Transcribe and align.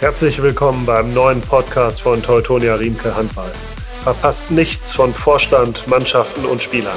Herzlich 0.00 0.42
willkommen 0.42 0.86
beim 0.86 1.12
neuen 1.12 1.42
Podcast 1.42 2.00
von 2.00 2.22
Teutonia 2.22 2.76
Riemke 2.76 3.14
Handball. 3.14 3.52
Verpasst 4.02 4.50
nichts 4.50 4.92
von 4.92 5.12
Vorstand, 5.12 5.86
Mannschaften 5.88 6.46
und 6.46 6.62
Spielern. 6.62 6.96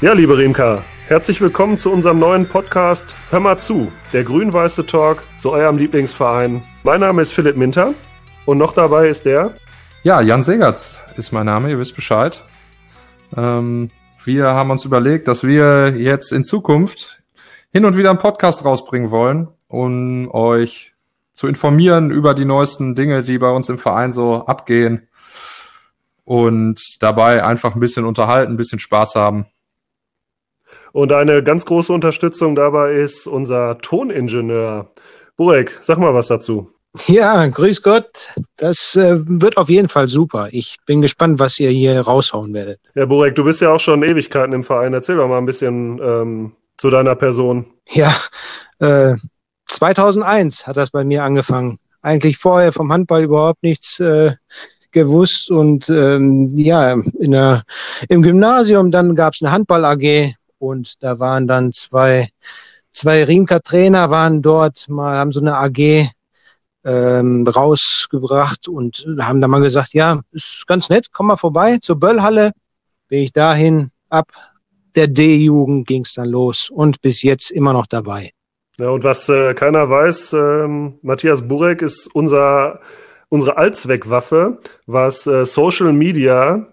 Ja, 0.00 0.14
liebe 0.14 0.36
Riemka, 0.36 0.82
herzlich 1.06 1.40
willkommen 1.40 1.78
zu 1.78 1.92
unserem 1.92 2.18
neuen 2.18 2.48
Podcast 2.48 3.14
Hör 3.30 3.38
mal 3.38 3.56
zu, 3.56 3.92
der 4.12 4.24
grün-weiße 4.24 4.84
Talk 4.84 5.22
zu 5.38 5.52
eurem 5.52 5.78
Lieblingsverein. 5.78 6.64
Mein 6.82 6.98
Name 6.98 7.22
ist 7.22 7.30
Philipp 7.30 7.56
Minter 7.56 7.94
und 8.46 8.58
noch 8.58 8.72
dabei 8.72 9.06
ist 9.06 9.26
der. 9.26 9.54
Ja, 10.02 10.20
Jan 10.20 10.42
Segertz 10.42 10.98
ist 11.16 11.30
mein 11.30 11.46
Name, 11.46 11.70
ihr 11.70 11.78
wisst 11.78 11.94
Bescheid. 11.94 12.42
Ähm, 13.36 13.90
wir 14.24 14.46
haben 14.46 14.72
uns 14.72 14.84
überlegt, 14.84 15.28
dass 15.28 15.44
wir 15.44 15.94
jetzt 15.96 16.32
in 16.32 16.42
Zukunft 16.42 17.21
hin 17.72 17.84
und 17.84 17.96
wieder 17.96 18.10
einen 18.10 18.18
Podcast 18.18 18.64
rausbringen 18.64 19.10
wollen, 19.10 19.48
um 19.68 20.30
euch 20.32 20.92
zu 21.32 21.48
informieren 21.48 22.10
über 22.10 22.34
die 22.34 22.44
neuesten 22.44 22.94
Dinge, 22.94 23.22
die 23.22 23.38
bei 23.38 23.50
uns 23.50 23.68
im 23.68 23.78
Verein 23.78 24.12
so 24.12 24.34
abgehen 24.46 25.08
und 26.24 26.80
dabei 27.00 27.44
einfach 27.44 27.74
ein 27.74 27.80
bisschen 27.80 28.04
unterhalten, 28.04 28.52
ein 28.52 28.56
bisschen 28.58 28.78
Spaß 28.78 29.14
haben. 29.14 29.46
Und 30.92 31.10
eine 31.12 31.42
ganz 31.42 31.64
große 31.64 31.92
Unterstützung 31.92 32.54
dabei 32.54 32.92
ist 32.92 33.26
unser 33.26 33.78
Toningenieur. 33.78 34.92
Burek, 35.36 35.78
sag 35.80 35.98
mal 35.98 36.12
was 36.12 36.28
dazu. 36.28 36.70
Ja, 37.06 37.46
grüß 37.46 37.82
Gott. 37.82 38.34
Das 38.58 38.94
äh, 38.96 39.16
wird 39.26 39.56
auf 39.56 39.70
jeden 39.70 39.88
Fall 39.88 40.08
super. 40.08 40.48
Ich 40.52 40.76
bin 40.84 41.00
gespannt, 41.00 41.40
was 41.40 41.58
ihr 41.58 41.70
hier 41.70 41.98
raushauen 42.02 42.52
werdet. 42.52 42.80
Ja, 42.94 43.06
Burek, 43.06 43.34
du 43.34 43.44
bist 43.44 43.62
ja 43.62 43.72
auch 43.72 43.80
schon 43.80 44.02
Ewigkeiten 44.02 44.52
im 44.52 44.62
Verein. 44.62 44.92
Erzähl 44.92 45.16
doch 45.16 45.26
mal 45.26 45.38
ein 45.38 45.46
bisschen 45.46 45.98
ähm, 46.02 46.52
zu 46.82 46.90
deiner 46.90 47.14
Person? 47.14 47.66
Ja, 47.90 48.12
äh, 48.80 49.14
2001 49.68 50.66
hat 50.66 50.76
das 50.76 50.90
bei 50.90 51.04
mir 51.04 51.22
angefangen. 51.22 51.78
Eigentlich 52.02 52.38
vorher 52.38 52.72
vom 52.72 52.92
Handball 52.92 53.22
überhaupt 53.22 53.62
nichts 53.62 54.00
äh, 54.00 54.32
gewusst 54.90 55.48
und 55.48 55.88
ähm, 55.90 56.50
ja, 56.56 56.94
in 57.20 57.30
der, 57.30 57.62
im 58.08 58.22
Gymnasium 58.22 58.90
dann 58.90 59.14
gab 59.14 59.34
es 59.34 59.42
eine 59.42 59.52
Handball 59.52 59.84
AG 59.84 60.34
und 60.58 61.00
da 61.04 61.20
waren 61.20 61.46
dann 61.46 61.70
zwei 61.70 62.28
zwei 62.90 63.22
Riemker 63.22 63.62
Trainer 63.62 64.10
waren 64.10 64.42
dort 64.42 64.88
mal 64.88 65.18
haben 65.18 65.30
so 65.30 65.40
eine 65.40 65.56
AG 65.58 66.10
ähm, 66.84 67.46
rausgebracht 67.46 68.66
und 68.66 69.06
haben 69.20 69.40
dann 69.40 69.52
mal 69.52 69.60
gesagt, 69.60 69.94
ja, 69.94 70.20
ist 70.32 70.66
ganz 70.66 70.88
nett, 70.88 71.12
komm 71.12 71.28
mal 71.28 71.36
vorbei 71.36 71.78
zur 71.80 72.00
Böllhalle. 72.00 72.50
Bin 73.06 73.20
ich 73.20 73.32
dahin 73.32 73.92
ab 74.08 74.32
der 74.96 75.08
D-Jugend 75.08 75.86
ging 75.86 76.02
es 76.02 76.14
dann 76.14 76.28
los 76.28 76.70
und 76.70 77.00
bis 77.02 77.22
jetzt 77.22 77.50
immer 77.50 77.72
noch 77.72 77.86
dabei. 77.86 78.32
Ja, 78.78 78.88
und 78.88 79.04
was 79.04 79.28
äh, 79.28 79.54
keiner 79.54 79.90
weiß, 79.90 80.32
ähm, 80.32 80.94
Matthias 81.02 81.46
Burek 81.46 81.82
ist 81.82 82.06
unser, 82.14 82.80
unsere 83.28 83.56
Allzweckwaffe, 83.58 84.58
was 84.86 85.26
äh, 85.26 85.44
Social 85.44 85.92
Media, 85.92 86.68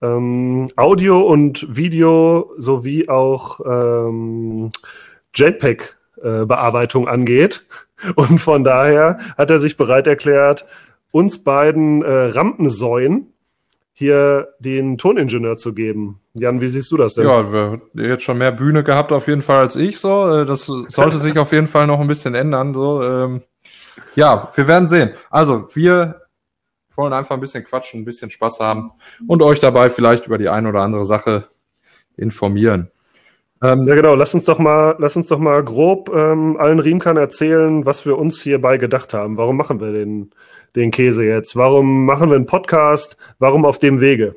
ähm, 0.00 0.68
Audio 0.76 1.20
und 1.20 1.66
Video 1.76 2.52
sowie 2.56 3.08
auch 3.08 3.60
ähm, 3.66 4.70
JPEG-Bearbeitung 5.34 7.06
äh, 7.06 7.10
angeht. 7.10 7.66
Und 8.14 8.38
von 8.38 8.62
daher 8.62 9.18
hat 9.36 9.50
er 9.50 9.58
sich 9.58 9.76
bereit 9.76 10.06
erklärt, 10.06 10.66
uns 11.10 11.42
beiden 11.42 12.02
äh, 12.02 12.12
Rampensäuen 12.26 13.32
hier 13.98 14.54
den 14.60 14.96
Toningenieur 14.96 15.56
zu 15.56 15.74
geben. 15.74 16.20
Jan, 16.34 16.60
wie 16.60 16.68
siehst 16.68 16.92
du 16.92 16.96
das 16.96 17.14
denn? 17.14 17.26
Ja, 17.26 17.52
wir 17.52 17.80
jetzt 17.94 18.22
schon 18.22 18.38
mehr 18.38 18.52
Bühne 18.52 18.84
gehabt 18.84 19.10
auf 19.10 19.26
jeden 19.26 19.42
Fall 19.42 19.58
als 19.58 19.74
ich. 19.74 19.98
So, 19.98 20.30
äh, 20.30 20.44
das 20.44 20.66
sollte 20.66 21.18
sich 21.18 21.36
auf 21.36 21.50
jeden 21.50 21.66
Fall 21.66 21.88
noch 21.88 21.98
ein 21.98 22.06
bisschen 22.06 22.36
ändern. 22.36 22.74
So, 22.74 23.02
ähm, 23.02 23.42
ja, 24.14 24.52
wir 24.54 24.68
werden 24.68 24.86
sehen. 24.86 25.14
Also 25.30 25.66
wir 25.74 26.22
wollen 26.94 27.12
einfach 27.12 27.34
ein 27.34 27.40
bisschen 27.40 27.64
quatschen, 27.64 28.02
ein 28.02 28.04
bisschen 28.04 28.30
Spaß 28.30 28.60
haben 28.60 28.92
und 29.26 29.42
euch 29.42 29.58
dabei 29.58 29.90
vielleicht 29.90 30.26
über 30.26 30.38
die 30.38 30.48
eine 30.48 30.68
oder 30.68 30.82
andere 30.82 31.04
Sache 31.04 31.48
informieren. 32.16 32.92
Ähm, 33.62 33.88
ja, 33.88 33.94
genau. 33.94 34.14
Lass 34.14 34.34
uns 34.34 34.44
doch 34.44 34.58
mal, 34.58 34.96
lass 34.98 35.16
uns 35.16 35.26
doch 35.28 35.38
mal 35.38 35.62
grob 35.64 36.10
ähm, 36.14 36.56
allen 36.58 36.78
Riemkern 36.78 37.16
erzählen, 37.16 37.84
was 37.84 38.06
wir 38.06 38.16
uns 38.16 38.40
hierbei 38.40 38.78
gedacht 38.78 39.14
haben. 39.14 39.36
Warum 39.36 39.56
machen 39.56 39.80
wir 39.80 39.92
den, 39.92 40.30
den 40.76 40.90
Käse 40.90 41.24
jetzt? 41.24 41.56
Warum 41.56 42.06
machen 42.06 42.30
wir 42.30 42.36
einen 42.36 42.46
Podcast? 42.46 43.16
Warum 43.38 43.64
auf 43.64 43.78
dem 43.78 44.00
Wege? 44.00 44.36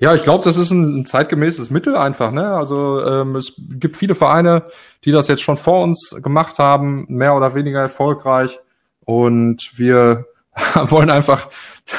Ja, 0.00 0.14
ich 0.14 0.22
glaube, 0.22 0.44
das 0.44 0.56
ist 0.58 0.70
ein, 0.70 1.06
zeitgemäßes 1.06 1.70
Mittel 1.70 1.96
einfach. 1.96 2.30
Ne? 2.30 2.54
Also 2.54 3.04
ähm, 3.04 3.34
es 3.34 3.54
gibt 3.56 3.96
viele 3.96 4.14
Vereine, 4.14 4.66
die 5.04 5.10
das 5.10 5.26
jetzt 5.26 5.42
schon 5.42 5.56
vor 5.56 5.82
uns 5.82 6.16
gemacht 6.22 6.60
haben, 6.60 7.04
mehr 7.08 7.34
oder 7.34 7.54
weniger 7.54 7.80
erfolgreich. 7.80 8.60
Und 9.04 9.72
wir 9.76 10.26
wollen 10.74 11.10
einfach 11.10 11.48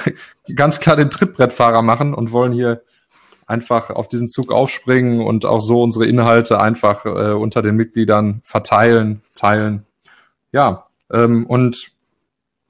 ganz 0.56 0.80
klar 0.80 0.96
den 0.96 1.10
Trittbrettfahrer 1.10 1.82
machen 1.82 2.14
und 2.14 2.32
wollen 2.32 2.54
hier 2.54 2.84
einfach 3.50 3.90
auf 3.90 4.08
diesen 4.08 4.28
Zug 4.28 4.52
aufspringen 4.52 5.22
und 5.22 5.46
auch 5.46 5.62
so 5.62 5.82
unsere 5.82 6.06
Inhalte 6.06 6.60
einfach 6.62 7.06
äh, 7.06 7.34
unter 7.34 7.62
den 7.62 7.76
Mitgliedern 7.76 8.42
verteilen, 8.44 9.22
teilen. 9.36 9.86
Ja, 10.52 10.86
ähm, 11.12 11.46
und 11.48 11.92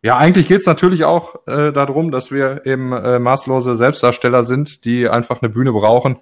ja, 0.01 0.17
eigentlich 0.17 0.47
geht's 0.47 0.65
natürlich 0.65 1.03
auch 1.03 1.45
äh, 1.45 1.73
darum, 1.73 2.11
dass 2.11 2.31
wir 2.31 2.65
eben 2.65 2.93
äh, 2.93 3.19
maßlose 3.19 3.75
Selbstdarsteller 3.75 4.43
sind, 4.43 4.85
die 4.85 5.09
einfach 5.09 5.41
eine 5.41 5.49
Bühne 5.49 5.73
brauchen. 5.73 6.19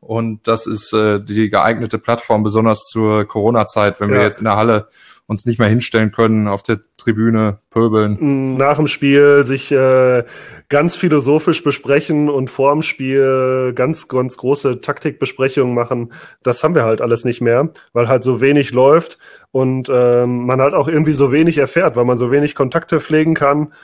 Und 0.00 0.46
das 0.48 0.66
ist 0.66 0.94
äh, 0.94 1.20
die 1.20 1.50
geeignete 1.50 1.98
Plattform, 1.98 2.42
besonders 2.42 2.84
zur 2.84 3.26
Corona-Zeit, 3.26 4.00
wenn 4.00 4.08
ja. 4.08 4.16
wir 4.16 4.22
jetzt 4.22 4.38
in 4.38 4.44
der 4.44 4.56
Halle 4.56 4.88
uns 5.28 5.44
nicht 5.44 5.58
mehr 5.58 5.68
hinstellen 5.68 6.10
können, 6.10 6.48
auf 6.48 6.62
der 6.62 6.78
Tribüne 6.96 7.58
pöbeln. 7.70 8.56
Nach 8.56 8.76
dem 8.78 8.86
Spiel 8.86 9.44
sich 9.44 9.70
äh, 9.70 10.24
ganz 10.70 10.96
philosophisch 10.96 11.62
besprechen 11.62 12.30
und 12.30 12.48
vor 12.48 12.72
dem 12.72 12.80
Spiel 12.80 13.72
ganz, 13.74 14.08
ganz 14.08 14.38
große 14.38 14.80
Taktikbesprechungen 14.80 15.74
machen. 15.74 16.12
Das 16.42 16.64
haben 16.64 16.74
wir 16.74 16.84
halt 16.84 17.02
alles 17.02 17.26
nicht 17.26 17.42
mehr, 17.42 17.68
weil 17.92 18.08
halt 18.08 18.24
so 18.24 18.40
wenig 18.40 18.72
läuft 18.72 19.18
und 19.50 19.90
ähm, 19.92 20.46
man 20.46 20.62
halt 20.62 20.72
auch 20.72 20.88
irgendwie 20.88 21.12
so 21.12 21.30
wenig 21.30 21.58
erfährt, 21.58 21.94
weil 21.94 22.06
man 22.06 22.16
so 22.16 22.30
wenig 22.30 22.54
Kontakte 22.54 22.98
pflegen 22.98 23.34
kann. 23.34 23.74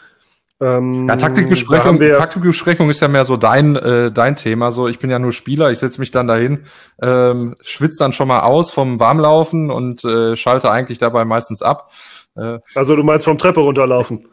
Ähm, 0.60 1.08
ja, 1.08 1.16
Taktikbesprechung, 1.16 1.98
Taktikbesprechung 1.98 2.88
ist 2.88 3.00
ja 3.00 3.08
mehr 3.08 3.24
so 3.24 3.36
dein, 3.36 3.74
äh, 3.74 4.12
dein 4.12 4.36
Thema. 4.36 4.70
So, 4.70 4.86
ich 4.86 4.98
bin 4.98 5.10
ja 5.10 5.18
nur 5.18 5.32
Spieler, 5.32 5.70
ich 5.70 5.78
setze 5.78 6.00
mich 6.00 6.12
dann 6.12 6.28
dahin, 6.28 6.64
ähm, 7.02 7.56
schwitze 7.60 7.98
dann 7.98 8.12
schon 8.12 8.28
mal 8.28 8.40
aus 8.40 8.70
vom 8.70 9.00
Warmlaufen 9.00 9.70
und 9.70 10.04
äh, 10.04 10.36
schalte 10.36 10.70
eigentlich 10.70 10.98
dabei 10.98 11.24
meistens 11.24 11.60
ab. 11.60 11.90
Äh, 12.36 12.58
also 12.74 12.94
du 12.94 13.02
meinst 13.02 13.24
vom 13.24 13.36
Treppe 13.36 13.60
runterlaufen? 13.60 14.28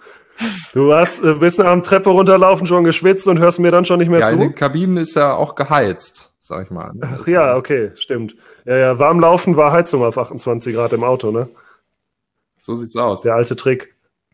Du 0.74 0.94
hast 0.94 1.24
äh, 1.24 1.34
bist 1.34 1.60
am 1.60 1.84
Treppe 1.84 2.12
runterlaufen 2.12 2.68
schon 2.68 2.84
geschwitzt 2.84 3.28
und 3.28 3.40
hörst 3.40 3.60
mir 3.60 3.72
dann 3.72 3.86
schon 3.86 4.00
nicht 4.00 4.10
mehr 4.10 4.22
ja, 4.22 4.28
zu? 4.28 4.34
In 4.36 4.40
den 4.40 4.56
Kabinen 4.56 4.98
ist 4.98 5.16
ja 5.16 5.34
auch 5.34 5.56
geheizt, 5.56 6.32
sag 6.40 6.66
ich 6.66 6.72
mal. 6.72 6.92
Ach, 7.02 7.28
ja, 7.28 7.56
okay, 7.56 7.92
stimmt. 7.96 8.36
Ja, 8.66 8.78
ja, 8.78 9.00
Warmlaufen 9.00 9.58
war 9.58 9.72
Heizung 9.72 10.04
auf 10.04 10.18
28 10.18 10.76
Grad 10.76 10.94
im 10.94 11.04
Auto, 11.04 11.32
ne? 11.32 11.50
So 12.60 12.76
sieht's 12.76 12.96
aus. 12.96 13.24
Der 13.24 13.34
alte 13.34 13.56
Trick 13.56 13.91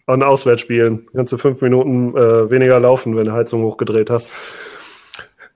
an 0.08 0.24
Auswärtsspielen. 0.24 1.08
Kannst 1.14 1.34
du 1.34 1.38
fünf 1.38 1.62
Minuten 1.62 2.16
äh, 2.16 2.50
weniger 2.50 2.80
laufen, 2.80 3.16
wenn 3.16 3.26
du 3.26 3.34
Heizung 3.34 3.62
hochgedreht 3.64 4.10
hast. 4.10 4.30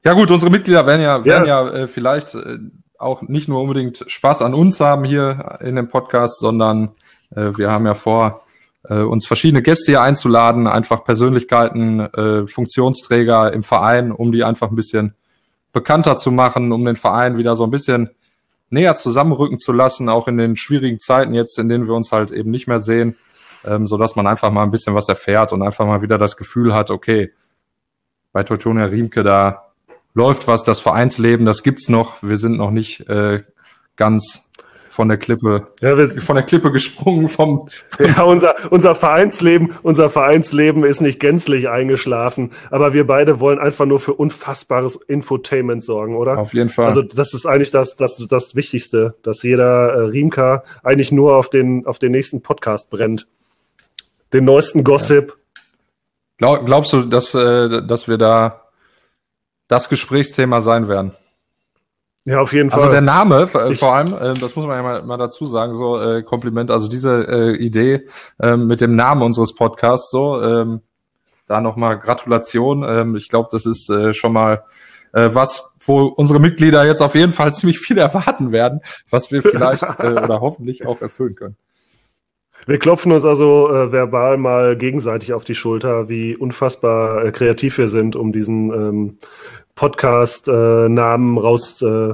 Ja 0.03 0.13
gut, 0.13 0.29
unsere 0.29 0.51
Mitglieder 0.51 0.85
werden 0.85 1.01
ja, 1.01 1.23
werden 1.25 1.47
ja, 1.47 1.65
ja 1.65 1.73
äh, 1.73 1.87
vielleicht 1.87 2.35
äh, 2.35 2.57
auch 2.99 3.21
nicht 3.23 3.47
nur 3.47 3.61
unbedingt 3.61 4.03
Spaß 4.05 4.41
an 4.41 4.53
uns 4.53 4.79
haben 4.79 5.05
hier 5.05 5.57
in 5.61 5.75
dem 5.75 5.89
Podcast, 5.89 6.39
sondern 6.39 6.91
äh, 7.35 7.51
wir 7.55 7.71
haben 7.71 7.85
ja 7.85 7.93
vor, 7.93 8.43
äh, 8.83 9.01
uns 9.01 9.25
verschiedene 9.25 9.61
Gäste 9.61 9.93
hier 9.93 10.01
einzuladen, 10.01 10.67
einfach 10.67 11.03
Persönlichkeiten, 11.03 11.99
äh, 11.99 12.47
Funktionsträger 12.47 13.53
im 13.53 13.63
Verein, 13.63 14.11
um 14.11 14.31
die 14.31 14.43
einfach 14.43 14.69
ein 14.69 14.75
bisschen 14.75 15.15
bekannter 15.71 16.17
zu 16.17 16.31
machen, 16.31 16.71
um 16.71 16.83
den 16.83 16.97
Verein 16.97 17.37
wieder 17.37 17.55
so 17.55 17.63
ein 17.63 17.71
bisschen 17.71 18.09
näher 18.69 18.95
zusammenrücken 18.95 19.59
zu 19.59 19.71
lassen, 19.71 20.09
auch 20.09 20.27
in 20.27 20.37
den 20.37 20.55
schwierigen 20.55 20.99
Zeiten 20.99 21.33
jetzt, 21.33 21.57
in 21.57 21.69
denen 21.69 21.87
wir 21.87 21.93
uns 21.93 22.11
halt 22.11 22.31
eben 22.31 22.51
nicht 22.51 22.67
mehr 22.67 22.79
sehen 22.79 23.15
ähm, 23.65 23.87
so 23.87 23.97
dass 23.97 24.15
man 24.15 24.27
einfach 24.27 24.51
mal 24.51 24.63
ein 24.63 24.71
bisschen 24.71 24.95
was 24.95 25.09
erfährt 25.09 25.53
und 25.53 25.61
einfach 25.61 25.85
mal 25.85 26.01
wieder 26.01 26.17
das 26.17 26.37
Gefühl 26.37 26.73
hat, 26.73 26.91
okay, 26.91 27.31
bei 28.31 28.43
Teutonia 28.43 28.85
Riemke, 28.85 29.23
da 29.23 29.71
läuft 30.13 30.47
was, 30.47 30.63
das 30.63 30.79
Vereinsleben, 30.79 31.45
das 31.45 31.63
gibt's 31.63 31.89
noch. 31.89 32.21
Wir 32.21 32.37
sind 32.37 32.57
noch 32.57 32.71
nicht 32.71 33.07
äh, 33.09 33.43
ganz 33.95 34.51
von 34.89 35.07
der 35.07 35.17
Klippe, 35.17 35.63
ja, 35.79 35.97
wir, 35.97 36.21
von 36.21 36.35
der 36.35 36.43
Klippe 36.43 36.71
gesprungen 36.71 37.29
vom. 37.29 37.69
Ja, 37.99 38.23
unser, 38.23 38.55
unser 38.71 38.93
Vereinsleben, 38.93 39.73
unser 39.83 40.09
Vereinsleben 40.09 40.83
ist 40.83 40.99
nicht 40.99 41.19
gänzlich 41.19 41.69
eingeschlafen, 41.69 42.51
aber 42.69 42.93
wir 42.93 43.07
beide 43.07 43.39
wollen 43.39 43.57
einfach 43.57 43.85
nur 43.85 43.99
für 43.99 44.13
unfassbares 44.13 44.97
Infotainment 45.07 45.83
sorgen, 45.83 46.17
oder? 46.17 46.37
Auf 46.37 46.53
jeden 46.53 46.69
Fall. 46.69 46.85
Also 46.85 47.01
das 47.01 47.33
ist 47.33 47.45
eigentlich 47.45 47.71
das, 47.71 47.95
das, 47.95 48.17
das 48.29 48.55
Wichtigste, 48.55 49.15
dass 49.23 49.43
jeder 49.43 49.93
äh, 49.93 49.99
Riemka 50.01 50.63
eigentlich 50.83 51.11
nur 51.11 51.37
auf 51.37 51.49
den, 51.49 51.85
auf 51.85 51.97
den 51.97 52.11
nächsten 52.11 52.41
Podcast 52.41 52.89
brennt 52.89 53.27
den 54.33 54.45
neuesten 54.45 54.83
Gossip. 54.83 55.37
Glaub, 56.37 56.65
glaubst 56.65 56.93
du, 56.93 57.03
dass, 57.03 57.33
äh, 57.35 57.85
dass 57.85 58.07
wir 58.07 58.17
da 58.17 58.63
das 59.67 59.89
Gesprächsthema 59.89 60.61
sein 60.61 60.87
werden? 60.87 61.15
Ja, 62.25 62.39
auf 62.39 62.53
jeden 62.53 62.71
Also 62.71 62.85
Fall. 62.85 62.91
der 62.91 63.01
Name 63.01 63.49
äh, 63.53 63.73
vor 63.73 63.95
allem, 63.95 64.13
äh, 64.13 64.33
das 64.33 64.55
muss 64.55 64.65
man 64.65 64.77
ja 64.77 64.83
mal, 64.83 65.03
mal 65.03 65.17
dazu 65.17 65.47
sagen, 65.47 65.73
so 65.73 65.99
äh, 65.99 66.21
Kompliment, 66.21 66.69
also 66.69 66.87
diese 66.87 67.25
äh, 67.27 67.55
Idee 67.55 68.07
äh, 68.39 68.57
mit 68.57 68.81
dem 68.81 68.95
Namen 68.95 69.23
unseres 69.23 69.55
Podcasts, 69.55 70.11
so 70.11 70.41
ähm, 70.41 70.81
da 71.47 71.61
nochmal 71.61 71.99
Gratulation. 71.99 72.83
Ähm, 72.87 73.15
ich 73.15 73.27
glaube, 73.27 73.49
das 73.51 73.65
ist 73.65 73.89
äh, 73.89 74.13
schon 74.13 74.33
mal 74.33 74.63
äh, 75.13 75.29
was, 75.33 75.73
wo 75.79 76.05
unsere 76.05 76.39
Mitglieder 76.39 76.85
jetzt 76.85 77.01
auf 77.01 77.15
jeden 77.15 77.33
Fall 77.33 77.53
ziemlich 77.55 77.79
viel 77.79 77.97
erwarten 77.97 78.51
werden, 78.51 78.81
was 79.09 79.31
wir 79.31 79.41
vielleicht 79.41 79.83
äh, 79.83 80.13
oder 80.13 80.41
hoffentlich 80.41 80.85
auch 80.85 81.01
erfüllen 81.01 81.35
können. 81.35 81.55
Wir 82.67 82.77
klopfen 82.77 83.11
uns 83.11 83.25
also 83.25 83.69
äh, 83.69 83.91
verbal 83.91 84.37
mal 84.37 84.75
gegenseitig 84.77 85.33
auf 85.33 85.43
die 85.43 85.55
Schulter, 85.55 86.09
wie 86.09 86.35
unfassbar 86.35 87.25
äh, 87.25 87.31
kreativ 87.31 87.77
wir 87.77 87.89
sind, 87.89 88.15
um 88.15 88.31
diesen 88.31 88.71
ähm, 88.71 89.17
Podcast-Namen 89.75 91.37
raus, 91.37 91.81
äh, 91.81 92.13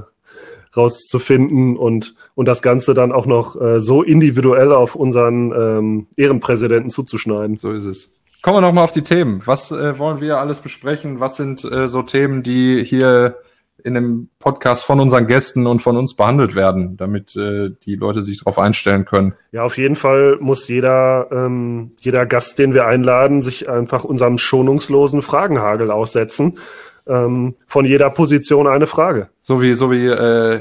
rauszufinden 0.75 1.75
und, 1.75 2.15
und 2.35 2.47
das 2.47 2.61
Ganze 2.61 2.93
dann 2.93 3.11
auch 3.11 3.25
noch 3.25 3.59
äh, 3.59 3.79
so 3.81 4.03
individuell 4.03 4.71
auf 4.71 4.95
unseren 4.95 5.51
ähm, 5.51 6.07
Ehrenpräsidenten 6.15 6.91
zuzuschneiden. 6.91 7.57
So 7.57 7.71
ist 7.71 7.85
es. 7.85 8.13
Kommen 8.41 8.57
wir 8.57 8.61
nochmal 8.61 8.83
auf 8.83 8.91
die 8.91 9.01
Themen. 9.01 9.41
Was 9.45 9.71
äh, 9.71 9.97
wollen 9.99 10.21
wir 10.21 10.37
alles 10.37 10.59
besprechen? 10.59 11.19
Was 11.19 11.35
sind 11.35 11.65
äh, 11.65 11.89
so 11.89 12.03
Themen, 12.03 12.43
die 12.43 12.83
hier 12.83 13.37
in 13.87 13.93
dem 13.93 14.29
Podcast 14.39 14.83
von 14.83 14.99
unseren 14.99 15.27
Gästen 15.27 15.65
und 15.65 15.81
von 15.81 15.95
uns 15.95 16.13
behandelt 16.13 16.55
werden, 16.55 16.97
damit 16.97 17.35
äh, 17.37 17.69
die 17.85 17.95
Leute 17.95 18.21
sich 18.21 18.39
darauf 18.39 18.59
einstellen 18.59 19.05
können? 19.05 19.33
Ja, 19.53 19.63
auf 19.63 19.77
jeden 19.77 19.95
Fall 19.95 20.37
muss 20.41 20.67
jeder, 20.67 21.27
ähm, 21.31 21.91
jeder 22.01 22.25
Gast, 22.25 22.59
den 22.59 22.73
wir 22.73 22.85
einladen, 22.85 23.41
sich 23.41 23.69
einfach 23.69 24.03
unserem 24.03 24.37
schonungslosen 24.37 25.21
Fragenhagel 25.21 25.89
aussetzen. 25.89 26.59
Ähm, 27.07 27.55
von 27.65 27.85
jeder 27.85 28.09
Position 28.09 28.67
eine 28.67 28.87
Frage. 28.87 29.29
So 29.41 29.61
wie, 29.61 29.71
so 29.73 29.89
wie, 29.89 30.07
äh, 30.07 30.59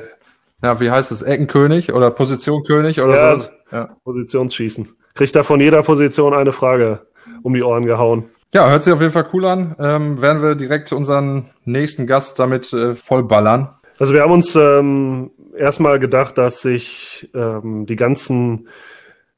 ja, 0.63 0.81
wie 0.81 0.93
heißt 0.93 1.11
es, 1.11 1.23
Eckenkönig 1.23 1.93
oder 1.93 2.13
Positionkönig 2.13 3.01
oder 3.01 3.17
Ja, 3.17 3.37
so? 3.37 3.49
Ja. 3.73 3.97
Positionsschießen. 4.05 4.89
Kriegt 5.15 5.35
da 5.35 5.43
von 5.43 5.59
jeder 5.59 5.83
Position 5.83 6.33
eine 6.33 6.53
Frage 6.53 7.01
um 7.43 7.55
die 7.55 7.63
Ohren 7.65 7.87
gehauen. 7.87 8.27
Ja, 8.55 8.69
hört 8.69 8.85
sich 8.85 8.93
auf 8.93 9.01
jeden 9.01 9.13
Fall 9.13 9.29
cool 9.33 9.45
an. 9.47 9.77
Ähm, 9.79 10.21
werden 10.21 10.43
wir 10.43 10.55
direkt 10.55 10.93
unseren 10.93 11.51
nächsten 11.65 12.07
Gast 12.07 12.39
damit 12.39 12.73
äh, 12.73 12.95
vollballern. 12.95 13.71
Also 13.99 14.13
wir 14.13 14.23
haben 14.23 14.33
uns 14.33 14.55
ähm, 14.55 15.31
erstmal 15.57 15.99
gedacht, 15.99 16.39
dass 16.39 16.61
sich 16.61 17.31
ähm, 17.35 17.87
die 17.87 17.97
ganzen 17.97 18.69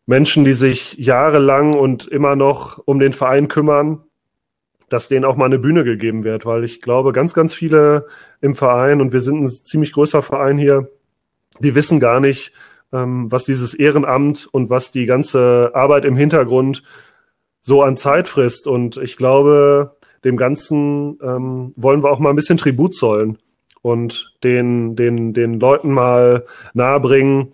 Menschen, 0.07 0.45
die 0.45 0.53
sich 0.53 0.97
jahrelang 0.99 1.75
und 1.75 2.07
immer 2.07 2.35
noch 2.35 2.79
um 2.85 2.99
den 2.99 3.13
Verein 3.13 3.49
kümmern, 3.49 4.05
dass 4.89 5.09
denen 5.09 5.25
auch 5.25 5.37
mal 5.37 5.45
eine 5.45 5.59
Bühne 5.59 5.85
gegeben 5.85 6.25
wird, 6.25 6.47
weil 6.47 6.65
ich 6.65 6.81
glaube, 6.81 7.13
ganz, 7.13 7.35
ganz 7.35 7.53
viele 7.55 8.07
im 8.41 8.55
Verein, 8.55 9.01
und 9.01 9.13
wir 9.13 9.21
sind 9.21 9.43
ein 9.43 9.49
ziemlich 9.49 9.93
größer 9.93 10.23
Verein 10.23 10.59
hier, 10.59 10.89
die 11.61 11.75
wissen 11.75 12.01
gar 12.01 12.21
nicht, 12.21 12.53
ähm, 12.93 13.31
was 13.31 13.45
dieses 13.45 13.75
Ehrenamt 13.75 14.49
und 14.51 14.71
was 14.71 14.91
die 14.91 15.07
ganze 15.07 15.73
Arbeit 15.75 16.05
im 16.05 16.17
Hintergrund 16.17 16.83
so 17.61 17.83
an 17.83 17.97
Zeit 17.97 18.29
frisst. 18.29 18.67
Und 18.67 18.97
ich 18.97 19.17
glaube, 19.17 19.97
dem 20.25 20.37
Ganzen 20.37 21.19
ähm, 21.23 21.73
wollen 21.77 22.03
wir 22.03 22.11
auch 22.11 22.19
mal 22.19 22.31
ein 22.31 22.37
bisschen 22.37 22.59
Tribut 22.59 22.95
zollen 22.95 23.39
und 23.83 24.35
den, 24.43 24.97
den, 24.97 25.33
den 25.33 25.61
Leuten 25.61 25.93
mal 25.93 26.47
nahebringen, 26.75 27.53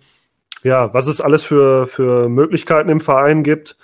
ja, 0.63 0.93
was 0.93 1.07
es 1.07 1.21
alles 1.21 1.43
für, 1.43 1.85
für 1.85 2.27
Möglichkeiten 2.27 2.89
im 2.89 2.99
Verein 2.99 3.43
gibt, 3.43 3.77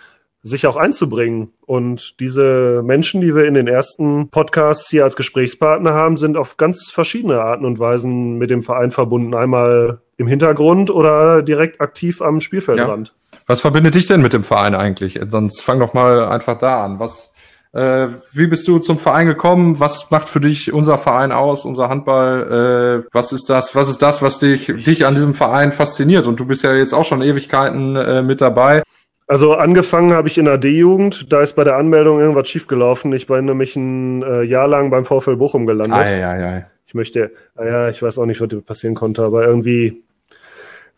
sich 0.43 0.65
auch 0.65 0.75
einzubringen. 0.75 1.53
Und 1.61 2.19
diese 2.19 2.81
Menschen, 2.83 3.21
die 3.21 3.35
wir 3.35 3.45
in 3.45 3.53
den 3.53 3.67
ersten 3.67 4.29
Podcasts 4.29 4.89
hier 4.89 5.03
als 5.03 5.15
Gesprächspartner 5.15 5.93
haben, 5.93 6.17
sind 6.17 6.37
auf 6.37 6.57
ganz 6.57 6.89
verschiedene 6.91 7.39
Arten 7.39 7.65
und 7.65 7.77
Weisen 7.77 8.37
mit 8.39 8.49
dem 8.49 8.63
Verein 8.63 8.89
verbunden. 8.89 9.35
Einmal 9.35 10.01
im 10.17 10.27
Hintergrund 10.27 10.89
oder 10.89 11.43
direkt 11.43 11.79
aktiv 11.79 12.21
am 12.21 12.39
Spielfeldrand. 12.39 13.13
Was 13.47 13.61
verbindet 13.61 13.95
dich 13.95 14.05
denn 14.05 14.21
mit 14.21 14.33
dem 14.33 14.43
Verein 14.43 14.75
eigentlich? 14.75 15.19
Sonst 15.29 15.61
fang 15.61 15.79
doch 15.79 15.93
mal 15.93 16.25
einfach 16.25 16.57
da 16.57 16.83
an. 16.85 16.99
Was, 16.99 17.33
äh, 17.73 18.07
wie 18.33 18.47
bist 18.47 18.67
du 18.67 18.79
zum 18.79 18.97
Verein 18.97 19.27
gekommen? 19.27 19.79
Was 19.79 20.11
macht 20.11 20.29
für 20.29 20.39
dich 20.39 20.73
unser 20.73 20.97
Verein 20.97 21.31
aus, 21.31 21.65
unser 21.65 21.89
Handball? 21.89 23.03
Äh, 23.05 23.09
was 23.13 23.31
ist 23.31 23.49
das? 23.49 23.75
Was 23.75 23.89
ist 23.89 24.01
das, 24.01 24.21
was 24.21 24.39
dich, 24.39 24.67
dich 24.67 25.05
an 25.05 25.15
diesem 25.15 25.33
Verein 25.33 25.71
fasziniert? 25.71 26.27
Und 26.27 26.39
du 26.39 26.45
bist 26.45 26.63
ja 26.63 26.73
jetzt 26.73 26.93
auch 26.93 27.05
schon 27.05 27.21
Ewigkeiten 27.21 27.95
äh, 27.95 28.21
mit 28.21 28.41
dabei. 28.41 28.83
Also 29.31 29.53
angefangen 29.53 30.11
habe 30.11 30.27
ich 30.27 30.37
in 30.37 30.43
der 30.43 30.57
D-Jugend, 30.57 31.31
da 31.31 31.41
ist 31.41 31.53
bei 31.55 31.63
der 31.63 31.77
Anmeldung 31.77 32.19
irgendwas 32.19 32.49
schiefgelaufen. 32.49 33.13
Ich 33.13 33.27
bin 33.27 33.45
nämlich 33.45 33.77
ein 33.77 34.21
äh, 34.23 34.41
Jahr 34.43 34.67
lang 34.67 34.89
beim 34.89 35.05
VfL 35.05 35.37
Bochum 35.37 35.65
gelandet. 35.65 35.97
Ei, 35.97 36.27
ei, 36.27 36.45
ei. 36.45 36.65
Ich 36.85 36.93
möchte, 36.93 37.31
naja, 37.55 37.87
ich 37.87 38.03
weiß 38.03 38.17
auch 38.17 38.25
nicht, 38.25 38.41
was 38.41 38.49
passieren 38.65 38.95
konnte, 38.95 39.23
aber 39.23 39.47
irgendwie, 39.47 40.03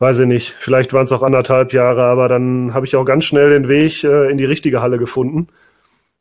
weiß 0.04 0.20
ich 0.20 0.28
nicht, 0.28 0.52
vielleicht 0.52 0.92
waren 0.92 1.06
es 1.06 1.14
auch 1.14 1.24
anderthalb 1.24 1.72
Jahre, 1.72 2.04
aber 2.04 2.28
dann 2.28 2.74
habe 2.74 2.86
ich 2.86 2.98
auch 2.98 3.06
ganz 3.06 3.24
schnell 3.24 3.52
den 3.52 3.70
Weg 3.70 4.04
äh, 4.04 4.30
in 4.30 4.38
die 4.38 4.44
richtige 4.44 4.82
Halle 4.82 4.98
gefunden. 4.98 5.48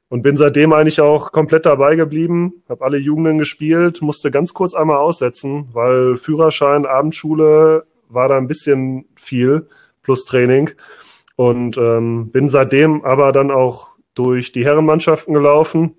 Und 0.09 0.23
bin 0.23 0.37
seitdem 0.37 0.73
eigentlich 0.73 1.01
auch 1.01 1.33
komplett 1.33 1.67
dabei 1.67 1.97
geblieben, 1.97 2.63
habe 2.69 2.85
alle 2.85 2.99
Jugenden 2.99 3.39
gespielt, 3.39 4.01
musste 4.01 4.31
ganz 4.31 4.55
kurz 4.55 4.73
einmal 4.73 4.99
aussetzen, 4.99 5.69
weil 5.73 6.17
Führerschein, 6.17 6.87
Abendschule 6.87 7.85
war 8.09 8.29
da 8.29 8.37
ein 8.37 8.47
bisschen 8.47 9.07
viel 9.17 9.67
plus 10.05 10.27
Training. 10.27 10.71
Und 11.35 11.77
ähm, 11.77 12.31
bin 12.31 12.51
seitdem 12.51 13.05
aber 13.05 13.33
dann 13.33 13.51
auch 13.51 13.89
durch 14.15 14.53
die 14.53 14.65
Herrenmannschaften 14.65 15.35
gelaufen, 15.35 15.97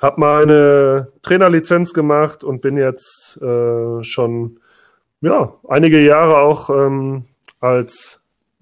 habe 0.00 0.20
meine 0.20 1.12
Trainerlizenz 1.22 1.94
gemacht 1.94 2.42
und 2.42 2.62
bin 2.62 2.76
jetzt 2.76 3.38
äh, 3.40 4.02
schon 4.02 4.58
ja 5.20 5.54
einige 5.68 6.00
Jahre 6.04 6.38
auch 6.38 6.70
ähm, 6.70 7.24
als 7.60 8.20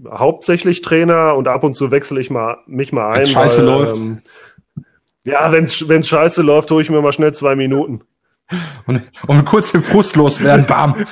hauptsächlich 0.09 0.83
Trainer 0.83 1.35
und 1.37 1.49
ab 1.49 1.65
und 1.65 1.75
zu 1.75 1.91
wechsle 1.91 2.21
ich 2.21 2.31
mal 2.31 2.59
mich 2.67 2.93
mal 2.93 3.09
ein. 3.11 3.19
Wenn's 3.21 3.31
scheiße 3.31 3.65
läuft. 3.65 3.97
Ähm, 3.97 4.23
ja, 5.25 5.51
wenn's 5.53 5.89
wenn's 5.89 6.09
scheiße 6.09 6.43
läuft, 6.43 6.71
hole 6.71 6.83
ich 6.83 6.91
mir 6.91 7.01
mal 7.03 7.13
schnell 7.13 7.33
zwei 7.35 7.57
Minuten. 7.57 8.03
Und, 8.87 9.03
und 9.27 9.45
kurz 9.45 9.73
den 9.73 9.83
Frust 9.83 10.15
loswerden, 10.15 10.67
bam. 10.67 10.95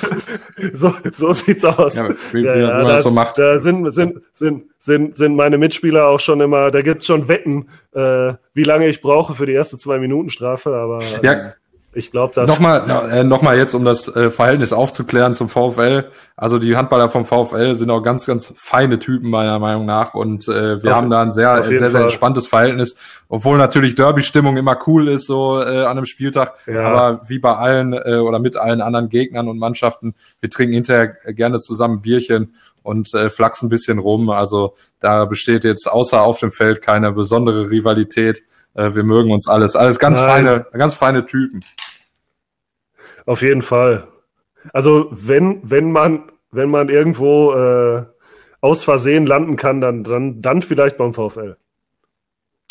So, 0.71 0.93
so 1.11 1.33
sieht's 1.33 1.65
aus. 1.65 1.97
Ja, 1.97 2.07
wie, 2.31 2.43
Ja, 2.45 2.55
ja, 2.55 2.83
das 2.85 3.03
so 3.03 3.11
macht. 3.11 3.37
da 3.37 3.59
sind, 3.59 3.91
sind, 3.91 4.21
sind, 4.31 4.63
sind, 4.79 5.17
sind 5.17 5.35
meine 5.35 5.57
Mitspieler 5.57 6.07
auch 6.07 6.21
schon 6.21 6.39
immer, 6.39 6.71
da 6.71 6.81
gibt's 6.81 7.07
schon 7.07 7.27
Wetten, 7.27 7.67
äh, 7.93 8.33
wie 8.53 8.63
lange 8.63 8.87
ich 8.87 9.01
brauche 9.01 9.35
für 9.35 9.45
die 9.45 9.51
erste 9.51 9.77
zwei 9.77 9.97
Minuten 9.99 10.29
Strafe, 10.29 10.73
aber 10.73 10.99
Ja. 11.21 11.33
ähm, 11.33 11.51
ich 11.95 12.11
glaube, 12.11 12.33
dass 12.33 12.49
Nochmal, 12.49 13.09
äh, 13.11 13.23
nochmal 13.23 13.57
jetzt, 13.57 13.73
um 13.73 13.85
das 13.85 14.13
äh, 14.15 14.29
Verhältnis 14.29 14.73
aufzuklären 14.73 15.33
zum 15.33 15.49
VfL. 15.49 16.05
Also 16.35 16.59
die 16.59 16.75
Handballer 16.75 17.09
vom 17.09 17.25
VfL 17.25 17.73
sind 17.73 17.89
auch 17.89 18.01
ganz, 18.01 18.25
ganz 18.25 18.53
feine 18.57 18.99
Typen 18.99 19.29
meiner 19.29 19.57
Meinung 19.59 19.85
nach 19.85 20.13
und 20.13 20.47
äh, 20.47 20.83
wir 20.83 20.91
Auf- 20.91 20.97
haben 20.97 21.09
da 21.09 21.21
ein 21.21 21.31
sehr, 21.31 21.63
sehr, 21.63 21.79
sehr 21.79 21.89
Fall. 21.91 22.01
entspanntes 22.03 22.47
Verhältnis, 22.47 22.97
obwohl 23.29 23.57
natürlich 23.57 23.95
Derby-Stimmung 23.95 24.57
immer 24.57 24.77
cool 24.85 25.07
ist 25.07 25.25
so 25.25 25.61
äh, 25.61 25.85
an 25.85 25.97
einem 25.97 26.05
Spieltag. 26.05 26.53
Ja. 26.67 26.81
Aber 26.83 27.21
wie 27.27 27.39
bei 27.39 27.55
allen 27.55 27.93
äh, 27.93 28.17
oder 28.17 28.39
mit 28.39 28.57
allen 28.57 28.81
anderen 28.81 29.07
Gegnern 29.09 29.47
und 29.47 29.57
Mannschaften, 29.57 30.13
wir 30.41 30.49
trinken 30.49 30.73
hinterher 30.73 31.07
gerne 31.27 31.59
zusammen 31.59 32.01
Bierchen 32.01 32.55
und 32.83 33.13
äh, 33.13 33.29
flachsen 33.29 33.67
ein 33.67 33.69
bisschen 33.69 33.99
rum. 33.99 34.29
Also 34.29 34.75
da 34.99 35.25
besteht 35.25 35.63
jetzt 35.63 35.89
außer 35.89 36.21
auf 36.21 36.39
dem 36.39 36.51
Feld 36.51 36.81
keine 36.81 37.11
besondere 37.13 37.71
Rivalität. 37.71 38.43
Äh, 38.73 38.93
wir 38.93 39.03
mögen 39.03 39.31
uns 39.31 39.47
alles, 39.47 39.75
alles 39.77 39.99
ganz 39.99 40.19
Nein. 40.19 40.29
feine, 40.29 40.65
ganz 40.73 40.95
feine 40.95 41.25
Typen. 41.25 41.61
Auf 43.25 43.41
jeden 43.41 43.61
Fall. 43.61 44.07
Also 44.73 45.07
wenn, 45.11 45.61
wenn 45.63 45.91
man, 45.91 46.31
wenn 46.51 46.69
man 46.69 46.89
irgendwo 46.89 47.53
äh, 47.53 48.05
aus 48.61 48.83
Versehen 48.83 49.25
landen 49.25 49.55
kann, 49.55 49.81
dann, 49.81 50.03
dann, 50.03 50.41
dann 50.41 50.61
vielleicht 50.61 50.97
beim 50.97 51.13
VfL. 51.13 51.57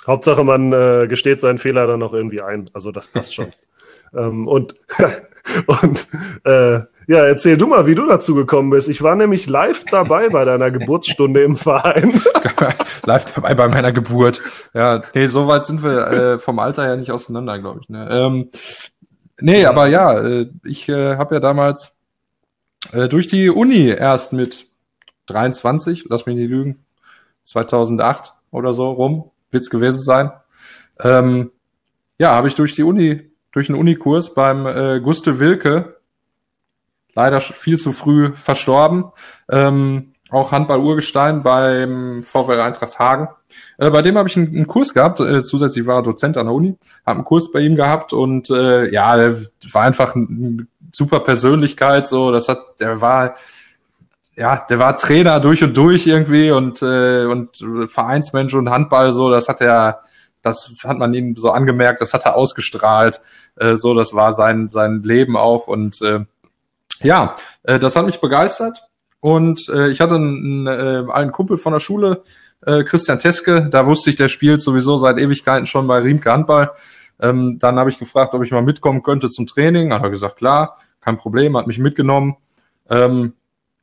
Hauptsache, 0.07 0.45
man 0.45 0.73
äh, 0.73 1.07
gesteht 1.09 1.41
seinen 1.41 1.59
Fehler 1.59 1.87
dann 1.87 2.03
auch 2.03 2.13
irgendwie 2.13 2.43
ein. 2.43 2.69
Also 2.73 2.93
das 2.93 3.09
passt 3.09 3.35
schon. 3.35 3.53
ähm, 4.15 4.47
und 4.47 4.75
und 5.67 6.09
äh, 6.45 6.81
ja, 7.07 7.27
erzähl 7.27 7.57
du 7.57 7.67
mal, 7.67 7.87
wie 7.87 7.95
du 7.95 8.07
dazu 8.07 8.35
gekommen 8.35 8.71
bist. 8.71 8.89
Ich 8.89 9.03
war 9.03 9.15
nämlich 9.15 9.47
live 9.47 9.85
dabei 9.91 10.31
bei 10.31 10.45
deiner 10.45 10.71
Geburtsstunde 10.71 11.43
im 11.43 11.57
Verein. 11.57 12.21
Live 13.07 13.35
dabei 13.35 13.55
bei 13.55 13.69
meiner 13.69 13.93
Geburt. 13.93 14.41
Ja, 14.73 15.03
nee, 15.15 15.27
so 15.27 15.47
weit 15.47 15.67
sind 15.67 15.83
wir 15.83 16.07
äh, 16.07 16.39
vom 16.39 16.59
Alter 16.59 16.85
her 16.85 16.97
nicht 16.97 17.11
auseinander, 17.11 17.59
glaube 17.59 17.81
ich. 17.83 17.91
Ne? 17.91 18.09
Ähm, 18.11 18.51
nee, 19.41 19.65
aber 19.65 19.89
ja, 19.89 20.19
äh, 20.19 20.51
ich 20.65 20.89
äh, 20.89 21.17
habe 21.17 21.37
ja 21.37 21.41
damals 21.41 21.99
äh, 22.93 23.09
durch 23.09 23.27
die 23.27 23.51
Uni 23.51 23.89
erst 23.89 24.33
mit 24.33 24.69
23, 25.27 26.07
lass 26.09 26.27
mich 26.27 26.37
nicht 26.37 26.51
lügen, 26.51 26.85
2008 27.45 28.33
oder 28.51 28.73
so 28.73 28.91
rum, 28.91 29.31
wird's 29.51 29.71
gewesen 29.71 30.03
sein. 30.03 30.31
Ähm, 31.01 31.51
ja, 32.19 32.33
habe 32.33 32.49
ich 32.49 32.55
durch 32.55 32.75
die 32.75 32.83
Uni, 32.83 33.31
durch 33.53 33.69
einen 33.69 33.79
Unikurs 33.79 34.35
beim 34.35 34.67
äh, 34.67 35.01
Gustl 35.01 35.39
Wilke, 35.39 35.97
leider 37.15 37.41
viel 37.41 37.79
zu 37.79 37.93
früh 37.93 38.33
verstorben, 38.35 39.13
ähm, 39.49 40.14
auch 40.35 40.53
Handball-Urgestein 40.53 41.43
beim 41.43 42.23
VfL 42.25 42.61
Eintracht 42.61 42.99
Hagen. 42.99 43.29
Äh, 43.79 43.91
bei 43.91 44.03
dem 44.03 44.19
habe 44.19 44.29
ich 44.29 44.37
einen, 44.37 44.49
einen, 44.49 44.67
Kurs 44.67 44.95
gehabt, 44.95 45.21
äh, 45.21 45.45
zusätzlich 45.45 45.87
war 45.87 45.97
er 45.97 46.03
Dozent 46.03 46.37
an 46.37 46.47
der 46.47 46.55
Uni, 46.55 46.77
habe 47.07 47.19
einen 47.19 47.25
Kurs 47.25 47.51
bei 47.51 47.61
ihm 47.61 47.77
gehabt 47.77 48.13
und 48.13 48.51
äh, 48.51 48.91
ja, 48.93 49.17
der 49.17 49.39
war 49.73 49.83
einfach 49.83 50.15
eine 50.15 50.67
super 50.91 51.21
Persönlichkeit, 51.21 52.09
so, 52.09 52.33
das 52.33 52.49
hat, 52.49 52.81
der 52.81 53.01
war, 53.01 53.37
ja, 54.37 54.65
der 54.69 54.79
war 54.79 54.97
Trainer 54.97 55.41
durch 55.41 55.63
und 55.63 55.77
durch 55.77 56.07
irgendwie 56.07 56.51
und, 56.51 56.83
äh, 56.83 57.25
und 57.25 57.65
Vereinsmensch 57.89 58.55
und 58.55 58.71
Handball, 58.71 59.13
so, 59.13 59.31
das 59.31 59.49
hat 59.49 59.61
er, 59.61 60.03
das 60.43 60.73
hat 60.85 60.99
man 60.99 61.15
ihm 61.15 61.37
so 61.37 61.51
angemerkt, 61.51 62.01
das 62.01 62.13
hat 62.13 62.25
er 62.25 62.37
ausgestrahlt, 62.37 63.21
äh, 63.57 63.77
so, 63.77 63.95
das 63.95 64.15
war 64.15 64.33
sein, 64.33 64.69
sein 64.69 65.03
Leben 65.03 65.37
auch 65.37 65.67
und 65.69 66.03
äh, 66.03 66.21
ja, 67.01 67.37
äh, 67.65 67.79
das 67.79 67.97
hat 67.97 68.07
mich 68.07 68.21
begeistert 68.21 68.85
und 69.25 69.71
äh, 69.71 69.89
ich 69.89 70.03
hatte 70.03 70.17
einen, 70.17 70.67
äh, 70.67 71.03
einen 71.11 71.33
Kumpel 71.33 71.57
von 71.57 71.73
der 71.73 71.81
Schule, 71.81 72.25
äh, 72.61 72.85
Christian 72.85 73.19
Teske, 73.19 73.71
da 73.71 73.87
wusste 73.87 74.11
ich, 74.11 74.17
der 74.17 74.29
spielt 74.29 74.61
sowieso 74.61 74.99
seit 74.99 75.17
Ewigkeiten 75.17 75.65
schon 75.65 75.87
bei 75.87 76.01
Riemke 76.01 76.31
Handball. 76.31 76.73
Ähm, 77.19 77.59
dann 77.59 77.79
habe 77.79 77.89
ich 77.89 77.99
gefragt, 77.99 78.35
ob 78.35 78.45
ich 78.45 78.51
mal 78.51 78.61
mitkommen 78.61 79.03
könnte 79.03 79.31
zum 79.31 79.47
Training. 79.47 79.95
Hat 79.95 80.03
er 80.03 80.11
gesagt, 80.11 80.37
klar, 80.37 80.77
kein 81.01 81.17
Problem, 81.17 81.57
hat 81.57 81.67
mich 81.67 81.79
mitgenommen. 81.79 82.37
Ähm, 82.91 83.33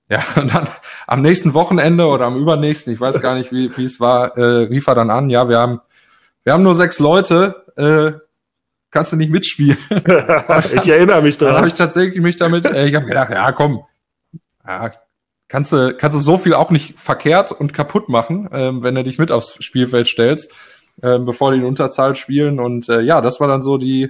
ja, 0.09 0.23
und 0.35 0.53
dann 0.53 0.67
am 1.07 1.23
nächsten 1.23 1.55
Wochenende 1.55 2.05
oder 2.05 2.25
am 2.25 2.37
übernächsten, 2.37 2.93
ich 2.93 3.01
weiß 3.01 3.19
gar 3.19 3.33
nicht, 3.33 3.51
wie, 3.51 3.75
wie 3.75 3.85
es 3.85 3.99
war, 3.99 4.37
äh, 4.37 4.65
rief 4.65 4.85
er 4.85 4.93
dann 4.93 5.09
an, 5.09 5.31
ja, 5.31 5.49
wir 5.49 5.57
haben, 5.57 5.81
wir 6.43 6.53
haben 6.53 6.61
nur 6.61 6.75
sechs 6.75 6.99
Leute, 6.99 7.65
äh, 7.77 8.11
kannst 8.91 9.11
du 9.11 9.15
nicht 9.15 9.31
mitspielen? 9.31 9.79
ich 9.89 10.87
erinnere 10.87 11.23
mich 11.23 11.39
dran. 11.39 11.47
Dann 11.47 11.57
habe 11.57 11.67
ich 11.67 11.73
tatsächlich 11.73 12.21
mich 12.21 12.37
damit, 12.37 12.65
äh, 12.65 12.85
ich 12.85 12.93
habe 12.93 13.07
gedacht, 13.07 13.31
ja, 13.31 13.51
komm, 13.53 13.81
ja, 14.67 14.91
kannst 15.51 15.73
du, 15.73 15.93
kannst 15.93 16.15
du 16.15 16.21
so 16.21 16.37
viel 16.37 16.53
auch 16.53 16.71
nicht 16.71 16.97
verkehrt 16.97 17.51
und 17.51 17.73
kaputt 17.73 18.07
machen, 18.07 18.47
ähm, 18.53 18.83
wenn 18.83 18.95
du 18.95 19.03
dich 19.03 19.19
mit 19.19 19.33
aufs 19.33 19.61
Spielfeld 19.61 20.07
stellst, 20.07 20.49
ähm, 21.03 21.25
bevor 21.25 21.51
die 21.51 21.57
in 21.57 21.65
Unterzahl 21.65 22.15
spielen. 22.15 22.57
Und 22.61 22.87
äh, 22.87 23.01
ja, 23.01 23.19
das 23.19 23.41
war 23.41 23.49
dann 23.49 23.61
so 23.61 23.77
die, 23.77 24.09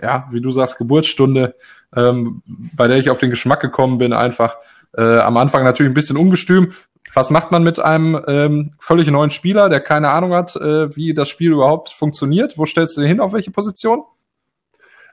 ja, 0.00 0.28
wie 0.30 0.42
du 0.42 0.50
sagst, 0.50 0.76
Geburtsstunde, 0.76 1.54
ähm, 1.96 2.42
bei 2.76 2.86
der 2.86 2.98
ich 2.98 3.08
auf 3.08 3.16
den 3.16 3.30
Geschmack 3.30 3.60
gekommen 3.60 3.96
bin, 3.96 4.12
einfach 4.12 4.58
äh, 4.94 5.20
am 5.20 5.38
Anfang 5.38 5.64
natürlich 5.64 5.90
ein 5.90 5.94
bisschen 5.94 6.18
ungestüm. 6.18 6.74
Was 7.14 7.30
macht 7.30 7.50
man 7.50 7.62
mit 7.62 7.80
einem 7.80 8.22
ähm, 8.28 8.74
völlig 8.78 9.10
neuen 9.10 9.30
Spieler, 9.30 9.70
der 9.70 9.80
keine 9.80 10.10
Ahnung 10.10 10.34
hat, 10.34 10.54
äh, 10.54 10.94
wie 10.94 11.14
das 11.14 11.30
Spiel 11.30 11.52
überhaupt 11.52 11.88
funktioniert? 11.88 12.58
Wo 12.58 12.66
stellst 12.66 12.94
du 12.94 13.00
den 13.00 13.08
hin, 13.08 13.20
auf 13.20 13.32
welche 13.32 13.52
Position? 13.52 14.04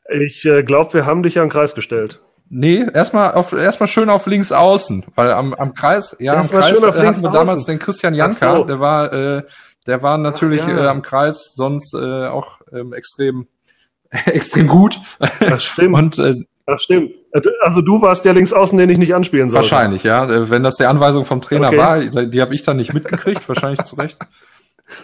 Ich 0.10 0.44
äh, 0.44 0.64
glaube, 0.64 0.96
wir 0.96 1.06
haben 1.06 1.24
dich 1.24 1.40
an 1.40 1.46
den 1.46 1.52
Kreis 1.52 1.76
gestellt. 1.76 2.22
Nee, 2.50 2.86
erstmal 2.94 3.34
auf 3.34 3.52
erstmal 3.54 3.88
schön 3.88 4.10
auf 4.10 4.26
links 4.26 4.52
außen, 4.52 5.06
weil 5.16 5.32
am, 5.32 5.54
am 5.54 5.74
Kreis, 5.74 6.16
ja, 6.20 6.34
am 6.34 6.48
Kreis 6.48 6.70
schön 6.70 6.88
auf 6.88 6.96
äh, 6.96 7.06
hatten 7.06 7.22
wir 7.22 7.32
damals 7.32 7.66
den 7.66 7.80
Christian 7.80 8.14
Janka, 8.14 8.58
so. 8.58 8.64
der 8.64 8.80
war 8.80 9.12
äh, 9.12 9.44
der 9.86 10.02
war 10.02 10.18
natürlich 10.18 10.62
Ach, 10.64 10.70
ja. 10.70 10.86
äh, 10.86 10.88
am 10.88 11.02
Kreis 11.02 11.54
sonst 11.54 11.94
äh, 11.94 12.26
auch 12.26 12.62
ähm, 12.72 12.94
extrem 12.94 13.48
extrem 14.26 14.68
gut. 14.68 15.00
Das 15.40 15.64
stimmt. 15.64 15.96
Und 15.96 16.20
äh, 16.20 16.36
das 16.66 16.84
stimmt. 16.84 17.16
Also 17.62 17.82
du 17.82 18.02
warst 18.02 18.26
der 18.26 18.34
Linksaußen, 18.34 18.78
den 18.78 18.90
ich 18.90 18.98
nicht 18.98 19.16
anspielen 19.16 19.50
soll. 19.50 19.62
Wahrscheinlich, 19.62 20.04
ja. 20.04 20.30
Äh, 20.30 20.50
wenn 20.50 20.64
das 20.64 20.76
die 20.76 20.86
Anweisung 20.86 21.26
vom 21.26 21.42
Trainer 21.42 21.68
okay. 21.68 21.78
war, 21.78 22.00
die, 22.00 22.30
die 22.30 22.42
habe 22.42 22.54
ich 22.54 22.64
dann 22.64 22.78
nicht 22.78 22.94
mitgekriegt, 22.94 23.48
wahrscheinlich 23.48 23.82
zu 23.84 23.96
Recht. 23.96 24.18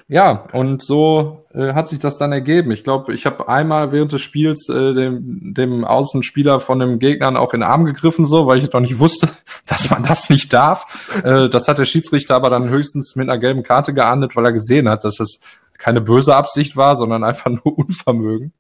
Ja, 0.08 0.48
und 0.54 0.82
so 0.82 1.46
äh, 1.54 1.74
hat 1.74 1.88
sich 1.88 2.00
das 2.00 2.18
dann 2.18 2.32
ergeben. 2.32 2.72
Ich 2.72 2.84
glaube, 2.84 3.14
ich 3.14 3.26
habe 3.26 3.48
einmal 3.50 3.92
während 3.92 4.12
des 4.12 4.22
Spiels 4.22 4.70
äh, 4.70 4.94
dem, 4.94 5.54
dem 5.54 5.84
Außenspieler 5.84 6.60
von 6.60 6.80
dem 6.80 7.00
Gegnern 7.00 7.38
auch 7.38 7.54
in 7.54 7.60
den 7.60 7.70
Arm 7.70 7.86
gegriffen, 7.86 8.26
so, 8.26 8.48
weil 8.48 8.58
ich 8.58 8.72
noch 8.72 8.80
nicht 8.80 9.00
wusste, 9.00 9.30
dass 9.66 9.90
man 9.90 10.04
das 10.04 10.30
nicht 10.30 10.54
darf. 10.54 11.22
Äh, 11.24 11.50
das 11.50 11.68
hat 11.68 11.80
der 11.80 11.86
Schiedsrichter 11.86 12.36
aber 12.36 12.50
dann 12.50 12.70
höchstens 12.70 13.16
mit 13.16 13.30
einer 13.30 13.40
gelben 13.40 13.64
Karte 13.64 13.94
geahndet, 13.94 14.36
weil 14.36 14.46
er 14.46 14.54
gesehen 14.54 14.90
hat, 14.90 15.04
dass 15.04 15.20
es 15.20 15.40
keine 15.78 16.02
böse 16.02 16.36
Absicht 16.36 16.78
war, 16.78 16.96
sondern 16.96 17.24
einfach 17.24 17.50
nur 17.50 17.66
Unvermögen. 17.78 18.54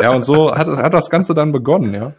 Ja, 0.00 0.10
und 0.10 0.24
so 0.24 0.54
hat, 0.54 0.66
hat 0.66 0.92
das 0.92 1.08
Ganze 1.08 1.32
dann 1.34 1.52
begonnen, 1.52 1.94
ja. 1.94 2.12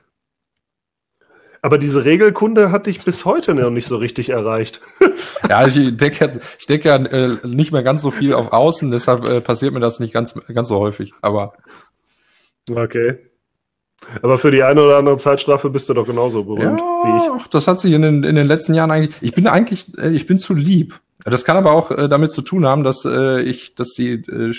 Aber 1.61 1.77
diese 1.77 2.05
Regelkunde 2.05 2.71
hat 2.71 2.87
dich 2.87 3.03
bis 3.03 3.25
heute 3.25 3.53
noch 3.53 3.69
nicht 3.69 3.87
so 3.87 3.97
richtig 3.97 4.29
erreicht. 4.29 4.81
ja, 5.49 5.65
ich 5.65 5.97
denke 5.97 6.39
ich 6.59 6.65
denke 6.65 6.89
ja 6.89 6.95
äh, 6.95 7.37
nicht 7.43 7.71
mehr 7.71 7.83
ganz 7.83 8.01
so 8.01 8.11
viel 8.11 8.33
auf 8.33 8.53
Außen, 8.53 8.91
deshalb 8.91 9.25
äh, 9.25 9.41
passiert 9.41 9.73
mir 9.73 9.79
das 9.79 9.99
nicht 9.99 10.13
ganz, 10.13 10.33
ganz 10.53 10.67
so 10.67 10.79
häufig. 10.79 11.13
Aber 11.21 11.53
okay. 12.69 13.17
Aber 14.21 14.37
für 14.37 14.51
die 14.51 14.63
eine 14.63 14.81
oder 14.83 14.97
andere 14.97 15.17
Zeitstrafe 15.17 15.69
bist 15.69 15.89
du 15.89 15.93
doch 15.93 16.05
genauso 16.05 16.43
berühmt 16.43 16.79
ja, 16.79 16.85
wie 17.03 17.17
ich. 17.17 17.41
Ach, 17.41 17.47
das 17.47 17.67
hat 17.67 17.79
sich 17.79 17.93
in 17.93 18.03
den, 18.03 18.23
in 18.23 18.35
den 18.35 18.47
letzten 18.47 18.73
Jahren 18.73 18.91
eigentlich. 18.91 19.15
Ich 19.21 19.33
bin 19.33 19.47
eigentlich, 19.47 19.97
äh, 19.97 20.09
ich 20.09 20.27
bin 20.27 20.39
zu 20.39 20.53
lieb. 20.53 20.99
Das 21.25 21.43
kann 21.43 21.57
aber 21.57 21.71
auch 21.71 21.91
äh, 21.91 22.07
damit 22.07 22.31
zu 22.31 22.41
tun 22.41 22.65
haben, 22.65 22.83
dass 22.83 23.03
äh, 23.03 23.41
ich, 23.41 23.75
dass 23.75 23.89
die 23.89 24.13
äh, 24.13 24.53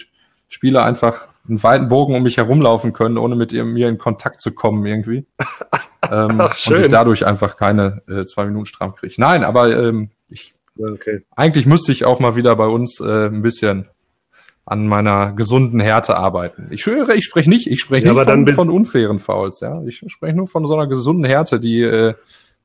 Spieler 0.49 0.85
einfach 0.85 1.29
einen 1.49 1.63
weiten 1.63 1.89
Bogen 1.89 2.15
um 2.15 2.23
mich 2.23 2.37
herumlaufen 2.37 2.93
können, 2.93 3.19
ohne 3.19 3.35
mit 3.35 3.53
mir 3.53 3.89
in 3.89 3.99
Kontakt 3.99 4.41
zu 4.41 4.53
kommen 4.53 4.85
irgendwie. 4.85 5.27
ähm, 6.11 6.41
Ach. 6.41 6.67
Und 6.67 6.81
ich 6.81 6.89
dadurch 6.89 7.27
einfach 7.27 7.57
keine 7.57 8.03
äh, 8.09 8.25
zwei 8.25 8.45
Minuten 8.45 8.67
stramm 8.67 8.95
kriege. 8.95 9.15
Nein, 9.19 9.45
aber 9.45 9.77
ähm, 9.77 10.11
ich 10.29 10.55
okay. 10.79 11.25
eigentlich 11.35 11.67
müsste 11.67 11.93
ich 11.93 12.05
auch 12.05 12.21
mal 12.21 12.37
wieder 12.37 12.55
bei 12.57 12.67
uns 12.67 13.01
äh, 13.01 13.27
ein 13.27 13.43
bisschen 13.43 13.89
an 14.67 14.87
meiner 14.87 15.33
gesunden 15.33 15.81
Härte 15.81 16.17
arbeiten. 16.17 16.69
Ich 16.71 16.83
schwöre, 16.83 17.15
ich 17.15 17.25
spreche 17.25 17.49
nicht, 17.49 17.67
ich 17.67 17.81
spreche 17.81 18.07
ja, 18.09 18.13
nicht 18.13 18.25
von, 18.25 18.47
von 18.49 18.71
unfairen 18.71 19.19
Fouls, 19.19 19.61
ja. 19.61 19.83
Ich 19.85 20.05
spreche 20.09 20.37
nur 20.37 20.47
von 20.47 20.67
so 20.67 20.75
einer 20.75 20.87
gesunden 20.87 21.25
Härte, 21.25 21.59
die 21.59 21.81
äh, 21.81 22.15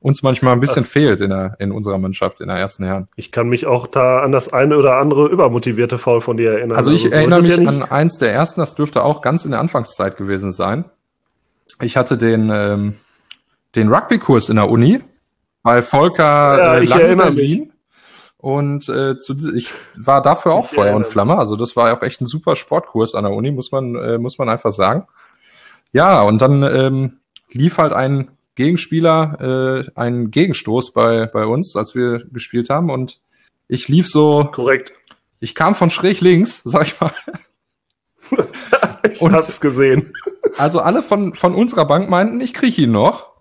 uns 0.04 0.22
manchmal 0.22 0.52
ein 0.52 0.60
bisschen 0.60 0.84
Ach. 0.84 0.90
fehlt 0.90 1.22
in, 1.22 1.30
der, 1.30 1.56
in 1.58 1.72
unserer 1.72 1.96
Mannschaft, 1.96 2.42
in 2.42 2.48
der 2.48 2.58
ersten 2.58 2.84
Herren. 2.84 3.08
Ich 3.16 3.32
kann 3.32 3.48
mich 3.48 3.64
auch 3.64 3.86
da 3.86 4.20
an 4.20 4.32
das 4.32 4.52
eine 4.52 4.76
oder 4.76 4.98
andere 4.98 5.28
übermotivierte 5.28 5.96
Foul 5.96 6.20
von 6.20 6.36
dir 6.36 6.52
erinnern. 6.52 6.76
Also 6.76 6.90
ich 6.90 7.04
also 7.04 7.14
so 7.14 7.16
erinnere 7.16 7.40
mich 7.40 7.56
ja 7.56 7.66
an 7.66 7.82
eins 7.82 8.18
der 8.18 8.30
ersten, 8.30 8.60
das 8.60 8.74
dürfte 8.74 9.02
auch 9.02 9.22
ganz 9.22 9.46
in 9.46 9.52
der 9.52 9.60
Anfangszeit 9.60 10.18
gewesen 10.18 10.52
sein. 10.52 10.84
Ich 11.80 11.96
hatte 11.96 12.18
den, 12.18 12.50
ähm, 12.52 12.96
den 13.76 13.88
Rugby-Kurs 13.88 14.50
in 14.50 14.56
der 14.56 14.68
Uni, 14.68 15.00
weil 15.62 15.80
Volker 15.80 16.58
ja, 16.58 16.74
äh, 16.74 17.12
in 17.12 17.16
Berlin. 17.16 17.60
Mich. 17.60 17.70
Und 18.36 18.90
äh, 18.90 19.16
zu, 19.16 19.34
ich 19.54 19.70
war 19.96 20.20
dafür 20.20 20.52
auch 20.52 20.66
ich 20.66 20.70
Feuer 20.70 20.94
und 20.94 21.06
Flamme. 21.06 21.38
Also 21.38 21.56
das 21.56 21.76
war 21.76 21.96
auch 21.96 22.02
echt 22.02 22.20
ein 22.20 22.26
super 22.26 22.56
Sportkurs 22.56 23.14
an 23.14 23.24
der 23.24 23.32
Uni, 23.32 23.50
muss 23.52 23.72
man, 23.72 23.94
äh, 23.94 24.18
muss 24.18 24.36
man 24.36 24.50
einfach 24.50 24.72
sagen. 24.72 25.06
Ja, 25.92 26.20
und 26.20 26.42
dann 26.42 26.62
ähm, 26.62 27.20
lief 27.50 27.78
halt 27.78 27.94
ein 27.94 28.28
Gegenspieler 28.54 29.84
äh, 29.86 29.90
einen 29.94 30.30
Gegenstoß 30.30 30.92
bei, 30.92 31.26
bei 31.26 31.46
uns, 31.46 31.76
als 31.76 31.94
wir 31.94 32.24
gespielt 32.32 32.70
haben. 32.70 32.90
Und 32.90 33.20
ich 33.68 33.88
lief 33.88 34.08
so. 34.08 34.48
Korrekt. 34.52 34.92
Ich 35.40 35.54
kam 35.54 35.74
von 35.74 35.90
schräg 35.90 36.20
links, 36.20 36.62
sag 36.64 36.86
ich 36.86 37.00
mal. 37.00 37.12
ich 39.10 39.20
und 39.20 39.32
hab's 39.32 39.60
gesehen. 39.60 40.12
Also 40.56 40.80
alle 40.80 41.02
von, 41.02 41.34
von 41.34 41.54
unserer 41.54 41.86
Bank 41.86 42.08
meinten, 42.08 42.40
ich 42.40 42.54
krieg 42.54 42.78
ihn 42.78 42.92
noch. 42.92 43.34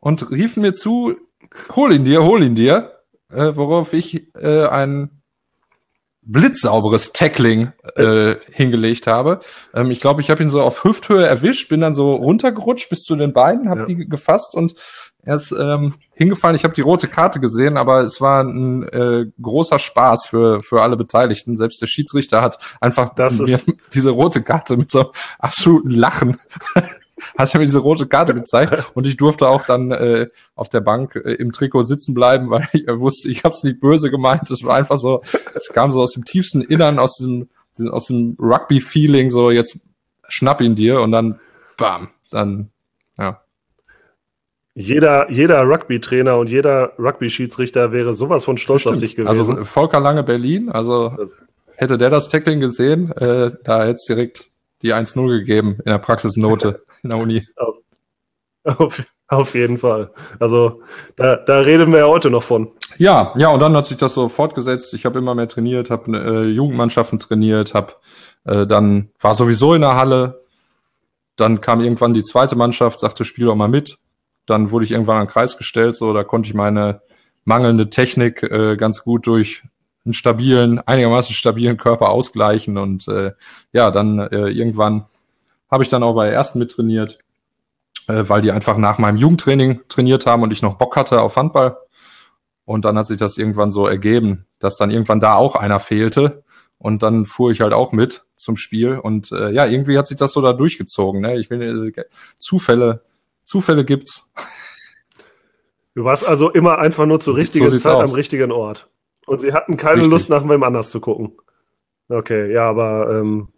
Und 0.00 0.30
riefen 0.30 0.62
mir 0.62 0.74
zu, 0.74 1.14
hol 1.76 1.92
ihn 1.92 2.04
dir, 2.04 2.24
hol 2.24 2.42
ihn 2.42 2.56
dir. 2.56 2.98
Äh, 3.30 3.56
worauf 3.56 3.92
ich 3.92 4.34
äh, 4.34 4.66
ein 4.66 5.21
blitzsauberes 6.22 7.12
Tackling 7.12 7.72
äh, 7.96 8.36
hingelegt 8.50 9.06
habe. 9.06 9.40
Ähm, 9.74 9.90
ich 9.90 10.00
glaube, 10.00 10.20
ich 10.20 10.30
habe 10.30 10.42
ihn 10.42 10.48
so 10.48 10.62
auf 10.62 10.84
Hüfthöhe 10.84 11.26
erwischt, 11.26 11.68
bin 11.68 11.80
dann 11.80 11.94
so 11.94 12.12
runtergerutscht 12.12 12.88
bis 12.88 13.02
zu 13.02 13.16
den 13.16 13.32
Beinen, 13.32 13.68
habe 13.68 13.80
ja. 13.80 13.86
die 13.86 14.08
gefasst 14.08 14.54
und 14.54 14.74
er 15.24 15.36
ist 15.36 15.52
ähm, 15.52 15.94
hingefallen. 16.14 16.56
Ich 16.56 16.64
habe 16.64 16.74
die 16.74 16.80
rote 16.80 17.06
Karte 17.06 17.38
gesehen, 17.38 17.76
aber 17.76 18.02
es 18.02 18.20
war 18.20 18.42
ein 18.42 18.88
äh, 18.88 19.26
großer 19.40 19.78
Spaß 19.78 20.26
für 20.26 20.60
für 20.60 20.82
alle 20.82 20.96
Beteiligten. 20.96 21.54
Selbst 21.54 21.80
der 21.80 21.86
Schiedsrichter 21.86 22.42
hat 22.42 22.58
einfach 22.80 23.14
das 23.14 23.38
mir 23.38 23.60
diese 23.94 24.10
rote 24.10 24.42
Karte 24.42 24.76
mit 24.76 24.90
so 24.90 25.12
absoluten 25.38 25.90
Lachen 25.90 26.38
hat 27.36 27.54
er 27.54 27.60
mir 27.60 27.66
diese 27.66 27.78
rote 27.78 28.06
Karte 28.06 28.34
gezeigt 28.34 28.90
und 28.94 29.06
ich 29.06 29.16
durfte 29.16 29.48
auch 29.48 29.64
dann 29.64 29.90
äh, 29.90 30.28
auf 30.54 30.68
der 30.68 30.80
Bank 30.80 31.16
äh, 31.16 31.34
im 31.34 31.52
Trikot 31.52 31.84
sitzen 31.84 32.14
bleiben, 32.14 32.50
weil 32.50 32.68
ich 32.72 32.86
äh, 32.88 32.98
wusste, 32.98 33.28
ich 33.28 33.44
habe 33.44 33.54
es 33.54 33.62
nicht 33.62 33.80
böse 33.80 34.10
gemeint. 34.10 34.50
Es 34.50 34.64
war 34.64 34.76
einfach 34.76 34.98
so, 34.98 35.22
es 35.54 35.68
kam 35.72 35.90
so 35.90 36.02
aus 36.02 36.12
dem 36.12 36.24
tiefsten 36.24 36.62
Innern, 36.62 36.98
aus 36.98 37.16
dem 37.16 37.48
aus 37.90 38.06
dem 38.06 38.36
Rugby-Feeling, 38.38 39.30
so 39.30 39.50
jetzt 39.50 39.80
schnapp 40.28 40.60
ihn 40.60 40.74
dir 40.74 41.00
und 41.00 41.12
dann 41.12 41.40
bam, 41.78 42.08
dann 42.30 42.70
ja. 43.18 43.40
Jeder, 44.74 45.30
jeder 45.30 45.62
Rugby-Trainer 45.64 46.38
und 46.38 46.48
jeder 46.48 46.92
Rugby-Schiedsrichter 46.98 47.92
wäre 47.92 48.14
sowas 48.14 48.44
von 48.44 48.56
stolz 48.56 48.86
auf 48.86 48.96
dich 48.96 49.16
gewesen. 49.16 49.28
Also 49.28 49.64
Volker 49.64 50.00
Lange 50.00 50.22
Berlin, 50.22 50.70
also 50.70 51.16
hätte 51.76 51.98
der 51.98 52.10
das 52.10 52.28
Tackling 52.28 52.60
gesehen, 52.60 53.10
äh, 53.12 53.52
da 53.64 53.82
hätte 53.82 53.94
es 53.94 54.06
direkt 54.06 54.51
die 54.82 54.94
1-0 54.94 55.38
gegeben 55.38 55.78
in 55.84 55.90
der 55.90 55.98
Praxisnote 55.98 56.84
in 57.02 57.10
der 57.10 57.18
Uni. 57.18 57.46
Auf, 58.64 59.04
auf, 59.26 59.56
jeden 59.56 59.76
Fall. 59.76 60.12
Also 60.38 60.82
da, 61.16 61.34
da 61.34 61.58
reden 61.58 61.90
wir 61.90 61.98
ja 61.98 62.06
heute 62.06 62.30
noch 62.30 62.44
von. 62.44 62.70
Ja, 62.96 63.34
ja, 63.36 63.48
und 63.48 63.58
dann 63.58 63.76
hat 63.76 63.86
sich 63.86 63.96
das 63.96 64.14
so 64.14 64.28
fortgesetzt. 64.28 64.94
Ich 64.94 65.04
habe 65.04 65.18
immer 65.18 65.34
mehr 65.34 65.48
trainiert, 65.48 65.90
habe 65.90 66.16
äh, 66.16 66.44
Jugendmannschaften 66.44 67.18
trainiert, 67.18 67.74
habe 67.74 67.94
äh, 68.44 68.64
dann 68.64 69.10
war 69.18 69.34
sowieso 69.34 69.74
in 69.74 69.80
der 69.80 69.96
Halle. 69.96 70.44
Dann 71.34 71.60
kam 71.60 71.80
irgendwann 71.80 72.14
die 72.14 72.22
zweite 72.22 72.54
Mannschaft, 72.54 73.00
sagte, 73.00 73.24
spiel 73.24 73.46
doch 73.46 73.56
mal 73.56 73.66
mit. 73.66 73.98
Dann 74.46 74.70
wurde 74.70 74.84
ich 74.84 74.92
irgendwann 74.92 75.16
an 75.16 75.26
den 75.26 75.32
Kreis 75.32 75.56
gestellt, 75.56 75.96
so 75.96 76.12
da 76.12 76.22
konnte 76.22 76.48
ich 76.48 76.54
meine 76.54 77.02
mangelnde 77.44 77.90
Technik 77.90 78.44
äh, 78.44 78.76
ganz 78.76 79.02
gut 79.02 79.26
durch 79.26 79.64
einen 80.04 80.14
stabilen, 80.14 80.80
einigermaßen 80.80 81.34
stabilen 81.34 81.76
Körper 81.76 82.10
ausgleichen 82.10 82.76
und 82.76 83.06
äh, 83.08 83.32
ja, 83.72 83.90
dann 83.90 84.18
äh, 84.18 84.48
irgendwann 84.48 85.06
habe 85.70 85.82
ich 85.82 85.88
dann 85.88 86.02
auch 86.02 86.14
bei 86.14 86.26
der 86.26 86.34
ersten 86.34 86.58
mittrainiert, 86.58 87.18
äh, 88.06 88.24
weil 88.26 88.42
die 88.42 88.52
einfach 88.52 88.76
nach 88.76 88.98
meinem 88.98 89.16
Jugendtraining 89.16 89.80
trainiert 89.88 90.26
haben 90.26 90.42
und 90.42 90.52
ich 90.52 90.62
noch 90.62 90.74
Bock 90.74 90.96
hatte 90.96 91.20
auf 91.22 91.36
Handball. 91.36 91.78
Und 92.64 92.84
dann 92.84 92.96
hat 92.96 93.06
sich 93.06 93.16
das 93.16 93.38
irgendwann 93.38 93.70
so 93.70 93.86
ergeben, 93.86 94.46
dass 94.60 94.76
dann 94.76 94.90
irgendwann 94.90 95.18
da 95.18 95.34
auch 95.34 95.56
einer 95.56 95.80
fehlte. 95.80 96.44
Und 96.78 97.02
dann 97.02 97.24
fuhr 97.24 97.50
ich 97.50 97.60
halt 97.60 97.72
auch 97.72 97.92
mit 97.92 98.24
zum 98.34 98.56
Spiel. 98.56 98.98
Und 98.98 99.32
äh, 99.32 99.50
ja, 99.50 99.66
irgendwie 99.66 99.98
hat 99.98 100.06
sich 100.06 100.16
das 100.16 100.32
so 100.32 100.40
da 100.40 100.52
durchgezogen. 100.52 101.20
Ne? 101.20 101.38
Ich 101.38 101.48
will 101.50 101.92
äh, 101.96 102.04
Zufälle, 102.38 103.02
Zufälle 103.44 103.84
gibt's. 103.84 104.28
Du 105.94 106.04
warst 106.04 106.24
also 106.26 106.50
immer 106.50 106.78
einfach 106.78 107.06
nur 107.06 107.20
zur 107.20 107.36
richtigen 107.36 107.68
so 107.68 107.76
Zeit 107.76 107.94
aus. 107.94 108.10
am 108.10 108.14
richtigen 108.14 108.50
Ort. 108.50 108.88
Und 109.26 109.40
sie 109.40 109.52
hatten 109.52 109.76
keine 109.76 109.96
Richtig. 109.96 110.12
Lust, 110.12 110.30
nach 110.30 110.48
wem 110.48 110.62
anders 110.62 110.90
zu 110.90 111.00
gucken. 111.00 111.32
Okay, 112.08 112.52
ja, 112.52 112.68
aber 112.68 113.10
ähm, 113.10 113.48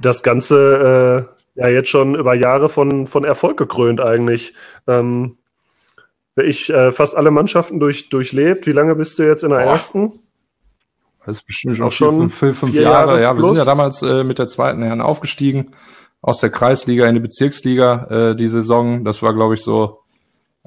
das 0.00 0.22
Ganze 0.22 1.28
äh, 1.56 1.60
ja 1.60 1.68
jetzt 1.68 1.88
schon 1.88 2.14
über 2.14 2.34
Jahre 2.34 2.68
von, 2.68 3.06
von 3.06 3.24
Erfolg 3.24 3.56
gekrönt 3.56 4.00
eigentlich. 4.00 4.54
Ähm, 4.86 5.36
ich 6.36 6.70
äh, 6.70 6.92
fast 6.92 7.16
alle 7.16 7.30
Mannschaften 7.30 7.80
durch, 7.80 8.08
durchlebt. 8.08 8.66
Wie 8.66 8.72
lange 8.72 8.94
bist 8.94 9.18
du 9.18 9.24
jetzt 9.24 9.42
in 9.42 9.50
der 9.50 9.58
Boah. 9.58 9.72
ersten? 9.72 10.20
Das 11.26 11.38
ist 11.38 11.46
bestimmt 11.46 11.76
schon, 11.76 11.90
schon 11.90 12.30
fünf, 12.30 12.58
fünf 12.60 12.74
Jahre. 12.74 13.10
Jahre. 13.10 13.22
Ja, 13.22 13.36
wir 13.36 13.42
sind 13.42 13.58
ja 13.58 13.64
damals 13.64 14.00
äh, 14.02 14.24
mit 14.24 14.38
der 14.38 14.48
zweiten 14.48 14.82
Herren 14.82 15.02
aufgestiegen 15.02 15.74
aus 16.22 16.40
der 16.40 16.50
Kreisliga 16.50 17.06
in 17.06 17.14
die 17.14 17.20
Bezirksliga 17.20 18.30
äh, 18.30 18.36
die 18.36 18.48
Saison. 18.48 19.04
Das 19.04 19.22
war, 19.22 19.34
glaube 19.34 19.54
ich, 19.54 19.62
so 19.62 20.00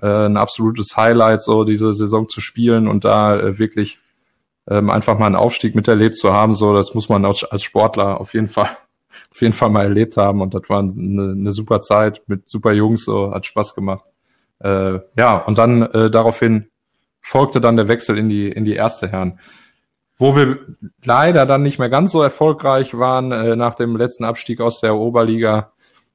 äh, 0.02 0.08
ein 0.08 0.38
absolutes 0.38 0.96
Highlight, 0.96 1.42
so 1.42 1.64
diese 1.64 1.94
Saison 1.94 2.28
zu 2.28 2.42
spielen 2.42 2.88
und 2.88 3.04
da 3.04 3.40
äh, 3.40 3.60
wirklich 3.60 4.00
ähm, 4.70 4.90
einfach 4.90 5.18
mal 5.18 5.28
einen 5.28 5.36
Aufstieg 5.36 5.76
miterlebt 5.76 6.18
zu 6.18 6.34
haben. 6.34 6.54
So, 6.54 6.74
das 6.74 6.94
muss 6.94 7.10
man 7.10 7.26
als, 7.26 7.44
als 7.44 7.64
Sportler 7.64 8.20
auf 8.20 8.34
jeden 8.34 8.48
Fall 8.48 8.70
auf 9.32 9.42
jeden 9.42 9.54
Fall 9.54 9.70
mal 9.70 9.84
erlebt 9.84 10.18
haben 10.18 10.42
und 10.42 10.54
das 10.54 10.70
war 10.70 10.80
eine, 10.80 11.32
eine 11.32 11.52
super 11.52 11.80
Zeit 11.82 12.24
mit 12.28 12.50
super 12.50 12.72
Jungs, 12.72 13.06
so 13.06 13.32
hat 13.32 13.46
Spaß 13.46 13.76
gemacht. 13.76 14.06
Äh, 14.60 15.00
ja, 15.18 15.38
und 15.38 15.58
dann 15.58 15.84
äh, 15.84 16.10
daraufhin 16.10 16.70
folgte 17.22 17.62
dann 17.62 17.78
der 17.78 17.88
Wechsel 17.88 18.18
in 18.18 18.30
die 18.30 18.48
in 18.48 18.66
die 18.66 18.74
erste 18.74 19.08
Herren, 19.08 19.40
wo 20.18 20.36
wir 20.36 20.60
leider 21.04 21.46
dann 21.46 21.64
nicht 21.64 21.80
mehr 21.80 21.90
ganz 21.90 22.12
so 22.12 22.22
erfolgreich 22.22 22.98
waren 22.98 23.32
äh, 23.32 23.56
nach 23.56 23.76
dem 23.76 23.96
letzten 23.96 24.24
Abstieg 24.24 24.62
aus 24.62 24.80
der 24.82 24.96
Oberliga, 24.96 25.74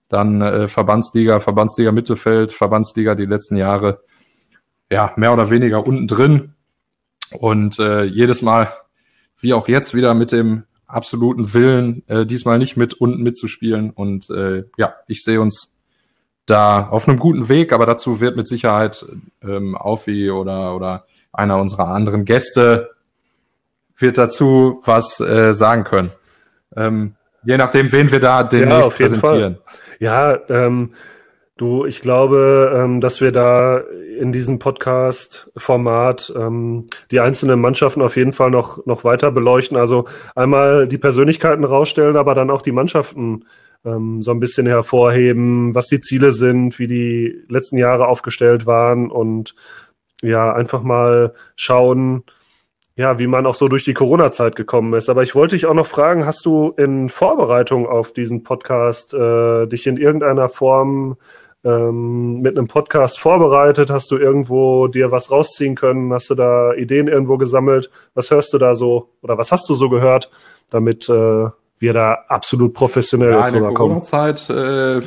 dann 0.08 0.40
äh, 0.40 0.68
Verbandsliga, 0.68 1.40
Verbandsliga 1.40 1.92
Mittelfeld, 1.92 2.52
Verbandsliga 2.52 3.14
die 3.14 3.26
letzten 3.26 3.56
Jahre, 3.56 4.00
ja 4.90 5.12
mehr 5.16 5.32
oder 5.32 5.50
weniger 5.50 5.86
unten 5.86 6.06
drin 6.06 6.54
und 7.32 7.78
äh, 7.78 8.04
jedes 8.04 8.42
Mal 8.42 8.72
wie 9.40 9.54
auch 9.54 9.68
jetzt 9.68 9.94
wieder 9.94 10.14
mit 10.14 10.32
dem 10.32 10.64
absoluten 10.86 11.52
Willen, 11.54 12.02
äh, 12.08 12.26
diesmal 12.26 12.58
nicht 12.58 12.76
mit 12.76 12.94
unten 12.94 13.22
mitzuspielen. 13.22 13.90
Und 13.90 14.30
äh, 14.30 14.64
ja, 14.76 14.94
ich 15.06 15.22
sehe 15.22 15.40
uns 15.40 15.74
da 16.46 16.88
auf 16.88 17.06
einem 17.06 17.18
guten 17.18 17.48
Weg, 17.48 17.72
aber 17.72 17.86
dazu 17.86 18.20
wird 18.20 18.36
mit 18.36 18.48
Sicherheit 18.48 19.04
ähm, 19.42 19.76
Aufi 19.76 20.30
oder, 20.30 20.74
oder 20.74 21.04
einer 21.32 21.58
unserer 21.58 21.88
anderen 21.88 22.24
Gäste 22.24 22.90
wird 23.96 24.16
dazu 24.16 24.80
was 24.84 25.20
äh, 25.20 25.52
sagen 25.52 25.84
können. 25.84 26.10
Ähm, 26.74 27.14
je 27.44 27.58
nachdem, 27.58 27.92
wen 27.92 28.10
wir 28.10 28.20
da 28.20 28.44
demnächst 28.44 28.90
ja, 28.90 28.96
präsentieren. 28.96 29.56
Fall. 29.56 29.62
Ja, 29.98 30.38
ähm, 30.48 30.94
Du, 31.58 31.86
ich 31.86 32.02
glaube, 32.02 32.72
ähm, 32.72 33.00
dass 33.00 33.20
wir 33.20 33.32
da 33.32 33.78
in 33.78 34.30
diesem 34.30 34.60
Podcast-Format 34.60 36.32
ähm, 36.36 36.86
die 37.10 37.18
einzelnen 37.18 37.60
Mannschaften 37.60 38.00
auf 38.00 38.16
jeden 38.16 38.32
Fall 38.32 38.52
noch, 38.52 38.86
noch 38.86 39.02
weiter 39.02 39.32
beleuchten. 39.32 39.76
Also 39.76 40.04
einmal 40.36 40.86
die 40.86 40.98
Persönlichkeiten 40.98 41.64
rausstellen, 41.64 42.16
aber 42.16 42.34
dann 42.34 42.50
auch 42.50 42.62
die 42.62 42.70
Mannschaften 42.70 43.44
ähm, 43.84 44.22
so 44.22 44.30
ein 44.30 44.38
bisschen 44.38 44.68
hervorheben, 44.68 45.74
was 45.74 45.88
die 45.88 46.00
Ziele 46.00 46.30
sind, 46.30 46.78
wie 46.78 46.86
die 46.86 47.42
letzten 47.48 47.76
Jahre 47.76 48.06
aufgestellt 48.06 48.64
waren 48.66 49.10
und 49.10 49.56
ja, 50.22 50.52
einfach 50.52 50.84
mal 50.84 51.34
schauen, 51.56 52.22
ja, 52.94 53.18
wie 53.18 53.26
man 53.26 53.46
auch 53.46 53.54
so 53.54 53.66
durch 53.66 53.82
die 53.82 53.94
Corona-Zeit 53.94 54.54
gekommen 54.54 54.94
ist. 54.94 55.08
Aber 55.08 55.24
ich 55.24 55.34
wollte 55.34 55.56
dich 55.56 55.66
auch 55.66 55.74
noch 55.74 55.86
fragen, 55.86 56.24
hast 56.24 56.46
du 56.46 56.72
in 56.76 57.08
Vorbereitung 57.08 57.88
auf 57.88 58.12
diesen 58.12 58.44
Podcast 58.44 59.12
äh, 59.12 59.66
dich 59.66 59.88
in 59.88 59.96
irgendeiner 59.96 60.48
Form 60.48 61.16
ähm, 61.64 62.40
mit 62.40 62.56
einem 62.56 62.68
Podcast 62.68 63.18
vorbereitet? 63.18 63.90
Hast 63.90 64.10
du 64.10 64.16
irgendwo 64.16 64.88
dir 64.88 65.10
was 65.10 65.30
rausziehen 65.30 65.74
können? 65.74 66.12
Hast 66.12 66.30
du 66.30 66.34
da 66.34 66.74
Ideen 66.74 67.08
irgendwo 67.08 67.36
gesammelt? 67.38 67.90
Was 68.14 68.30
hörst 68.30 68.52
du 68.52 68.58
da 68.58 68.74
so 68.74 69.10
oder 69.22 69.38
was 69.38 69.52
hast 69.52 69.68
du 69.68 69.74
so 69.74 69.88
gehört, 69.88 70.30
damit 70.70 71.08
äh, 71.08 71.46
wir 71.80 71.92
da 71.92 72.18
absolut 72.28 72.74
professionell 72.74 73.30
ja, 73.30 73.38
jetzt 73.40 73.54
in 73.54 73.62
der 73.62 73.72
Corona-Zeit 73.72 74.50
äh, 74.50 75.00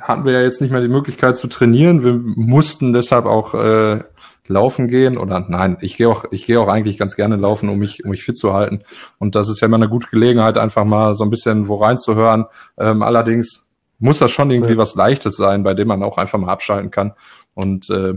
hatten 0.00 0.24
wir 0.24 0.32
ja 0.32 0.42
jetzt 0.42 0.60
nicht 0.60 0.70
mehr 0.70 0.80
die 0.80 0.88
Möglichkeit 0.88 1.36
zu 1.36 1.46
trainieren. 1.46 2.04
Wir 2.04 2.14
mussten 2.14 2.92
deshalb 2.92 3.26
auch 3.26 3.54
äh, 3.54 4.00
laufen 4.48 4.88
gehen 4.88 5.18
oder 5.18 5.44
nein, 5.48 5.76
ich 5.80 5.96
gehe 5.96 6.08
auch, 6.08 6.24
ich 6.30 6.46
gehe 6.46 6.60
auch 6.60 6.68
eigentlich 6.68 6.98
ganz 6.98 7.16
gerne 7.16 7.36
laufen, 7.36 7.68
um 7.68 7.78
mich, 7.78 8.04
um 8.04 8.10
mich 8.10 8.24
fit 8.24 8.36
zu 8.36 8.52
halten. 8.52 8.82
Und 9.18 9.34
das 9.34 9.48
ist 9.48 9.60
ja 9.60 9.66
immer 9.66 9.76
eine 9.76 9.88
gute 9.88 10.08
Gelegenheit, 10.08 10.58
einfach 10.58 10.84
mal 10.84 11.14
so 11.14 11.24
ein 11.24 11.30
bisschen 11.30 11.68
wo 11.68 11.76
reinzuhören. 11.76 12.46
Ähm, 12.78 13.02
allerdings 13.02 13.65
muss 13.98 14.18
das 14.18 14.30
schon 14.30 14.50
irgendwie 14.50 14.74
ja. 14.74 14.78
was 14.78 14.94
Leichtes 14.94 15.36
sein, 15.36 15.62
bei 15.62 15.74
dem 15.74 15.88
man 15.88 16.02
auch 16.02 16.18
einfach 16.18 16.38
mal 16.38 16.52
abschalten 16.52 16.90
kann. 16.90 17.12
Und 17.54 17.88
äh, 17.90 18.14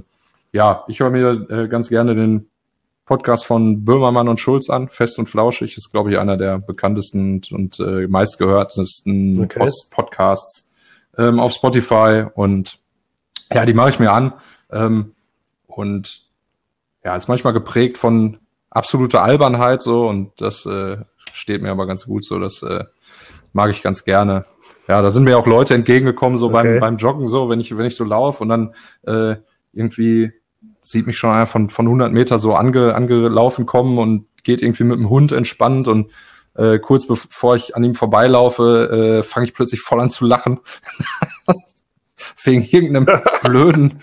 ja, 0.51 0.83
ich 0.87 0.99
höre 0.99 1.09
mir 1.09 1.47
äh, 1.49 1.67
ganz 1.67 1.89
gerne 1.89 2.15
den 2.15 2.49
Podcast 3.05 3.45
von 3.45 3.85
Böhmermann 3.85 4.29
und 4.29 4.39
Schulz 4.39 4.69
an. 4.69 4.89
Fest 4.89 5.17
und 5.17 5.27
Flauschig 5.27 5.77
ist, 5.77 5.91
glaube 5.91 6.11
ich, 6.11 6.19
einer 6.19 6.37
der 6.37 6.59
bekanntesten 6.59 7.41
und 7.51 7.79
äh, 7.79 8.07
meistgehörtesten 8.07 9.43
okay. 9.43 9.59
Post 9.59 9.91
Podcasts 9.91 10.69
ähm, 11.17 11.39
auf 11.39 11.53
Spotify. 11.53 12.25
Und 12.33 12.79
ja, 13.51 13.65
die 13.65 13.73
mache 13.73 13.89
ich 13.89 13.99
mir 13.99 14.11
an. 14.11 14.33
Ähm, 14.71 15.13
und 15.65 16.23
ja, 17.03 17.15
ist 17.15 17.27
manchmal 17.27 17.53
geprägt 17.53 17.97
von 17.97 18.37
absoluter 18.69 19.23
Albernheit 19.23 19.81
so 19.81 20.07
und 20.07 20.39
das 20.41 20.65
äh, 20.65 20.97
steht 21.33 21.61
mir 21.61 21.71
aber 21.71 21.87
ganz 21.87 22.05
gut 22.05 22.23
so. 22.23 22.39
Das 22.39 22.61
äh, 22.61 22.83
mag 23.53 23.71
ich 23.71 23.81
ganz 23.81 24.03
gerne. 24.03 24.45
Ja, 24.89 25.03
da 25.03 25.11
sind 25.11 25.23
mir 25.23 25.37
auch 25.37 25.45
Leute 25.45 25.75
entgegengekommen, 25.75 26.39
so 26.39 26.47
okay. 26.47 26.63
beim, 26.63 26.79
beim 26.79 26.97
Joggen, 26.97 27.27
so, 27.27 27.47
wenn 27.47 27.59
ich, 27.59 27.77
wenn 27.77 27.85
ich 27.85 27.95
so 27.95 28.03
laufe 28.03 28.41
und 28.41 28.49
dann 28.49 28.73
äh, 29.05 29.35
irgendwie 29.71 30.31
sieht 30.81 31.05
mich 31.05 31.15
schon 31.15 31.29
einer 31.29 31.45
von, 31.45 31.69
von 31.69 31.85
100 31.85 32.11
Meter 32.11 32.39
so 32.39 32.55
ange, 32.55 32.95
angelaufen 32.95 33.67
kommen 33.67 33.99
und 33.99 34.25
geht 34.43 34.63
irgendwie 34.63 34.85
mit 34.85 34.97
dem 34.97 35.07
Hund 35.07 35.31
entspannt 35.31 35.87
und 35.87 36.11
äh, 36.55 36.79
kurz 36.79 37.05
bevor 37.05 37.55
ich 37.55 37.75
an 37.75 37.83
ihm 37.83 37.93
vorbeilaufe, 37.93 39.19
äh, 39.19 39.23
fange 39.23 39.45
ich 39.45 39.53
plötzlich 39.53 39.81
voll 39.81 39.99
an 39.99 40.09
zu 40.09 40.25
lachen. 40.25 40.59
Wegen 42.43 42.63
irgendeinem 42.63 43.21
blöden 43.43 43.99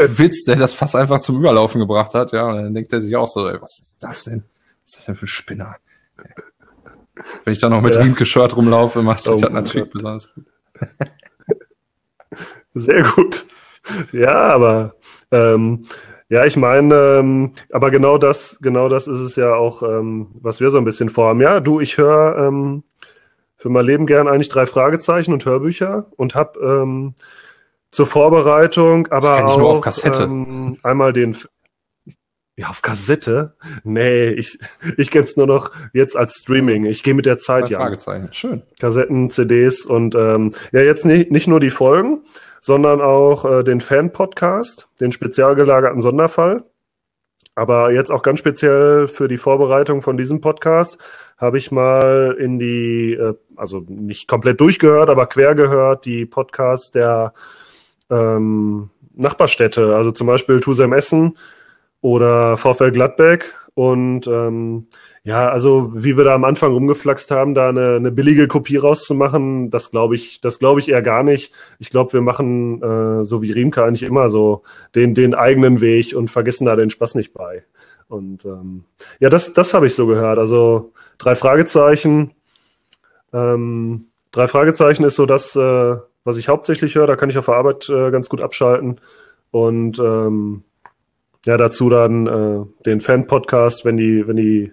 Witz, 0.00 0.44
der 0.44 0.56
das 0.56 0.72
fast 0.72 0.96
einfach 0.96 1.20
zum 1.20 1.36
Überlaufen 1.36 1.80
gebracht 1.80 2.14
hat. 2.14 2.32
Ja, 2.32 2.48
und 2.48 2.56
dann 2.56 2.74
denkt 2.74 2.92
er 2.92 3.00
sich 3.00 3.14
auch 3.14 3.28
so, 3.28 3.48
ey, 3.48 3.60
was 3.60 3.78
ist 3.78 4.02
das 4.02 4.24
denn? 4.24 4.42
Was 4.82 4.90
ist 4.90 4.98
das 4.98 5.04
denn 5.06 5.14
für 5.14 5.26
ein 5.26 5.28
Spinner? 5.28 5.76
Wenn 7.44 7.52
ich 7.52 7.60
dann 7.60 7.72
noch 7.72 7.80
mit 7.80 7.94
ja. 7.94 8.02
Riemke-Shirt 8.02 8.56
rumlaufe, 8.56 9.02
macht 9.02 9.22
sich 9.24 9.32
oh, 9.32 9.40
das 9.40 9.50
natürlich 9.50 9.90
besonders 9.90 10.34
gut. 10.34 10.44
Sehr 12.72 13.02
gut. 13.02 13.46
Ja, 14.12 14.34
aber 14.34 14.94
ähm, 15.30 15.86
ja, 16.28 16.44
ich 16.44 16.56
meine, 16.56 16.94
ähm, 16.94 17.52
aber 17.72 17.90
genau 17.90 18.18
das, 18.18 18.58
genau 18.60 18.88
das 18.88 19.06
ist 19.06 19.20
es 19.20 19.36
ja 19.36 19.54
auch, 19.54 19.82
ähm, 19.82 20.28
was 20.34 20.60
wir 20.60 20.70
so 20.70 20.78
ein 20.78 20.84
bisschen 20.84 21.08
vorhaben. 21.08 21.40
Ja, 21.40 21.60
du, 21.60 21.80
ich 21.80 21.96
höre 21.96 22.36
ähm, 22.38 22.84
für 23.56 23.70
mein 23.70 23.86
Leben 23.86 24.06
gern 24.06 24.28
eigentlich 24.28 24.50
drei 24.50 24.66
Fragezeichen 24.66 25.32
und 25.32 25.44
Hörbücher 25.44 26.06
und 26.16 26.34
habe 26.34 26.60
ähm, 26.60 27.14
zur 27.90 28.06
Vorbereitung, 28.06 29.06
aber 29.08 29.46
auch 29.46 29.84
ähm, 30.04 30.76
einmal 30.82 31.12
den 31.14 31.34
ja, 32.58 32.68
auf 32.68 32.82
Kassette? 32.82 33.54
Nee, 33.84 34.30
ich, 34.30 34.58
ich 34.96 35.12
kenne 35.12 35.24
es 35.24 35.36
nur 35.36 35.46
noch 35.46 35.70
jetzt 35.92 36.16
als 36.16 36.38
Streaming. 36.38 36.86
Ich 36.86 37.04
gehe 37.04 37.14
mit 37.14 37.24
der 37.24 37.38
Zeit, 37.38 37.70
ja. 37.70 37.78
Fragezeichen. 37.78 38.28
Schön. 38.32 38.62
Kassetten, 38.80 39.30
CDs 39.30 39.86
und 39.86 40.16
ähm, 40.16 40.50
ja, 40.72 40.80
jetzt 40.80 41.06
nicht, 41.06 41.30
nicht 41.30 41.46
nur 41.46 41.60
die 41.60 41.70
Folgen, 41.70 42.24
sondern 42.60 43.00
auch 43.00 43.44
äh, 43.44 43.62
den 43.62 43.80
Fan-Podcast, 43.80 44.88
den 45.00 45.12
spezial 45.12 45.54
gelagerten 45.54 46.00
Sonderfall. 46.00 46.64
Aber 47.54 47.92
jetzt 47.92 48.10
auch 48.10 48.22
ganz 48.22 48.40
speziell 48.40 49.06
für 49.06 49.28
die 49.28 49.38
Vorbereitung 49.38 50.02
von 50.02 50.16
diesem 50.16 50.40
Podcast 50.40 50.98
habe 51.36 51.58
ich 51.58 51.70
mal 51.70 52.36
in 52.40 52.58
die, 52.58 53.12
äh, 53.12 53.34
also 53.54 53.84
nicht 53.86 54.26
komplett 54.26 54.60
durchgehört, 54.60 55.10
aber 55.10 55.26
quer 55.26 55.54
gehört, 55.54 56.04
die 56.04 56.26
Podcasts 56.26 56.90
der 56.90 57.34
ähm, 58.10 58.90
Nachbarstädte, 59.14 59.94
also 59.94 60.10
zum 60.10 60.26
Beispiel 60.26 60.58
Tusem 60.58 60.92
Essen, 60.92 61.36
oder 62.00 62.56
VfL 62.56 62.90
Gladbeck. 62.90 63.54
Und 63.74 64.26
ähm, 64.26 64.86
Ja, 65.22 65.50
also 65.50 65.92
wie 65.94 66.16
wir 66.16 66.24
da 66.24 66.34
am 66.34 66.44
Anfang 66.44 66.72
rumgeflaxt 66.72 67.30
haben, 67.30 67.54
da 67.54 67.68
eine, 67.68 67.96
eine 67.96 68.10
billige 68.10 68.48
Kopie 68.48 68.78
rauszumachen, 68.78 69.70
das 69.70 69.90
glaube 69.90 70.14
ich, 70.14 70.40
das 70.40 70.58
glaube 70.58 70.80
ich 70.80 70.88
eher 70.88 71.02
gar 71.02 71.22
nicht. 71.22 71.52
Ich 71.78 71.90
glaube, 71.90 72.12
wir 72.14 72.22
machen 72.22 72.82
äh, 72.82 73.24
so 73.24 73.42
wie 73.42 73.52
Riemke 73.52 73.84
eigentlich 73.84 74.04
immer 74.04 74.30
so 74.30 74.62
den 74.94 75.14
den 75.14 75.34
eigenen 75.34 75.80
Weg 75.80 76.14
und 76.16 76.30
vergessen 76.30 76.64
da 76.64 76.76
den 76.76 76.90
Spaß 76.90 77.14
nicht 77.14 77.34
bei. 77.34 77.62
Und 78.08 78.44
ähm, 78.46 78.84
ja, 79.20 79.28
das 79.28 79.52
das 79.52 79.74
habe 79.74 79.86
ich 79.86 79.94
so 79.94 80.06
gehört. 80.06 80.38
Also 80.38 80.92
drei 81.18 81.34
Fragezeichen. 81.34 82.32
Ähm, 83.32 84.06
drei 84.32 84.48
Fragezeichen 84.48 85.04
ist 85.04 85.16
so 85.16 85.26
das, 85.26 85.54
äh, 85.56 85.96
was 86.24 86.38
ich 86.38 86.48
hauptsächlich 86.48 86.94
höre. 86.94 87.06
Da 87.06 87.16
kann 87.16 87.28
ich 87.28 87.36
auf 87.36 87.46
der 87.46 87.56
Arbeit 87.56 87.88
äh, 87.90 88.10
ganz 88.10 88.28
gut 88.30 88.42
abschalten 88.42 89.00
und 89.50 89.98
ähm, 89.98 90.64
ja 91.48 91.56
dazu 91.56 91.88
dann 91.88 92.26
äh, 92.26 92.84
den 92.84 93.00
Fan-Podcast, 93.00 93.84
wenn 93.84 93.96
die 93.96 94.28
wenn 94.28 94.36
die 94.36 94.72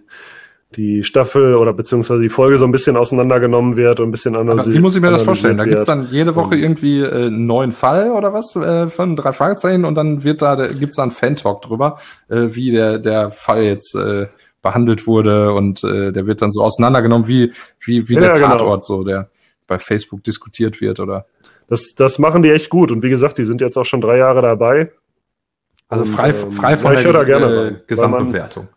die 0.76 1.06
Staffel 1.06 1.56
oder 1.56 1.72
beziehungsweise 1.72 2.22
die 2.22 2.28
Folge 2.28 2.58
so 2.58 2.66
ein 2.66 2.72
bisschen 2.74 2.98
auseinandergenommen 2.98 3.78
wird 3.78 4.02
und 4.02 4.10
ein 4.10 4.12
bisschen 4.12 4.36
anders. 4.36 4.70
Wie 4.70 4.80
muss 4.80 4.94
ich 4.94 5.02
mir 5.02 5.10
das 5.10 5.22
vorstellen? 5.22 5.56
Da 5.56 5.64
gibt's 5.64 5.86
dann 5.86 6.10
jede 6.12 6.36
Woche 6.36 6.56
irgendwie 6.58 7.00
äh, 7.00 7.28
einen 7.28 7.46
neuen 7.46 7.72
Fall 7.72 8.12
oder 8.12 8.34
was 8.34 8.58
äh, 8.58 8.88
von 8.88 9.16
drei 9.16 9.32
Fragezeichen 9.32 9.86
und 9.86 9.96
dann 9.96 10.26
wird 10.26 10.42
da 10.42 10.68
gibt's 10.68 10.98
da 10.98 11.04
einen 11.04 11.12
Fan-Talk 11.12 11.62
drüber, 11.62 11.98
äh, 12.28 12.48
wie 12.50 12.72
der 12.72 13.00
der 13.00 13.32
Fall 13.32 13.64
jetzt 13.64 13.96
äh, 13.96 14.28
behandelt 14.62 15.08
wurde 15.08 15.54
und 15.54 15.82
äh, 15.86 16.12
der 16.12 16.28
wird 16.28 16.42
dann 16.42 16.52
so 16.52 16.62
auseinandergenommen 16.62 17.30
wie 17.30 17.54
wie 17.86 18.10
wie 18.10 18.16
ja, 18.16 18.20
der 18.20 18.32
genau. 18.32 18.50
Tatort 18.50 18.86
genau. 18.86 19.00
so, 19.00 19.04
der 19.06 19.30
bei 19.68 19.80
Facebook 19.80 20.26
diskutiert 20.26 20.82
wird 20.82 21.00
oder. 21.00 21.26
Das 21.70 21.96
das 21.96 22.20
machen 22.20 22.44
die 22.44 22.52
echt 22.52 22.70
gut 22.70 22.92
und 22.92 23.02
wie 23.02 23.10
gesagt, 23.10 23.38
die 23.38 23.46
sind 23.46 23.62
jetzt 23.62 23.78
auch 23.78 23.86
schon 23.86 24.02
drei 24.02 24.18
Jahre 24.18 24.42
dabei. 24.42 24.92
Also 25.88 26.06
frei 26.06 26.30
ähm, 26.30 26.52
frei 26.52 26.78
von 26.78 26.94
der 26.94 27.28
äh, 27.28 27.76
Gesamtbewertung. 27.88 28.68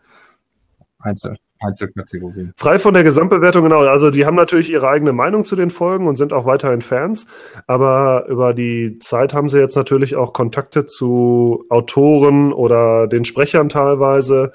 Einzel. 0.98 1.36
Einzelkategorien. 1.60 2.52
Frei 2.56 2.78
von 2.78 2.94
der 2.94 3.02
Gesamtbewertung, 3.02 3.64
genau. 3.64 3.80
Also 3.80 4.10
die 4.10 4.26
haben 4.26 4.36
natürlich 4.36 4.70
ihre 4.70 4.88
eigene 4.88 5.12
Meinung 5.12 5.44
zu 5.44 5.56
den 5.56 5.70
Folgen 5.70 6.06
und 6.06 6.16
sind 6.16 6.32
auch 6.32 6.46
weiterhin 6.46 6.82
Fans. 6.82 7.26
Aber 7.66 8.26
über 8.28 8.54
die 8.54 8.98
Zeit 9.00 9.34
haben 9.34 9.48
sie 9.48 9.58
jetzt 9.58 9.76
natürlich 9.76 10.16
auch 10.16 10.32
Kontakte 10.32 10.86
zu 10.86 11.64
Autoren 11.68 12.52
oder 12.52 13.08
den 13.08 13.24
Sprechern 13.24 13.68
teilweise, 13.68 14.52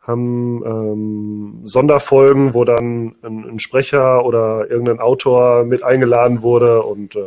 haben 0.00 0.62
ähm, 0.64 1.60
Sonderfolgen, 1.64 2.54
wo 2.54 2.64
dann 2.64 3.16
ein, 3.22 3.44
ein 3.50 3.58
Sprecher 3.58 4.24
oder 4.24 4.70
irgendein 4.70 5.00
Autor 5.00 5.64
mit 5.64 5.82
eingeladen 5.82 6.42
wurde 6.42 6.82
und 6.82 7.16
äh, 7.16 7.20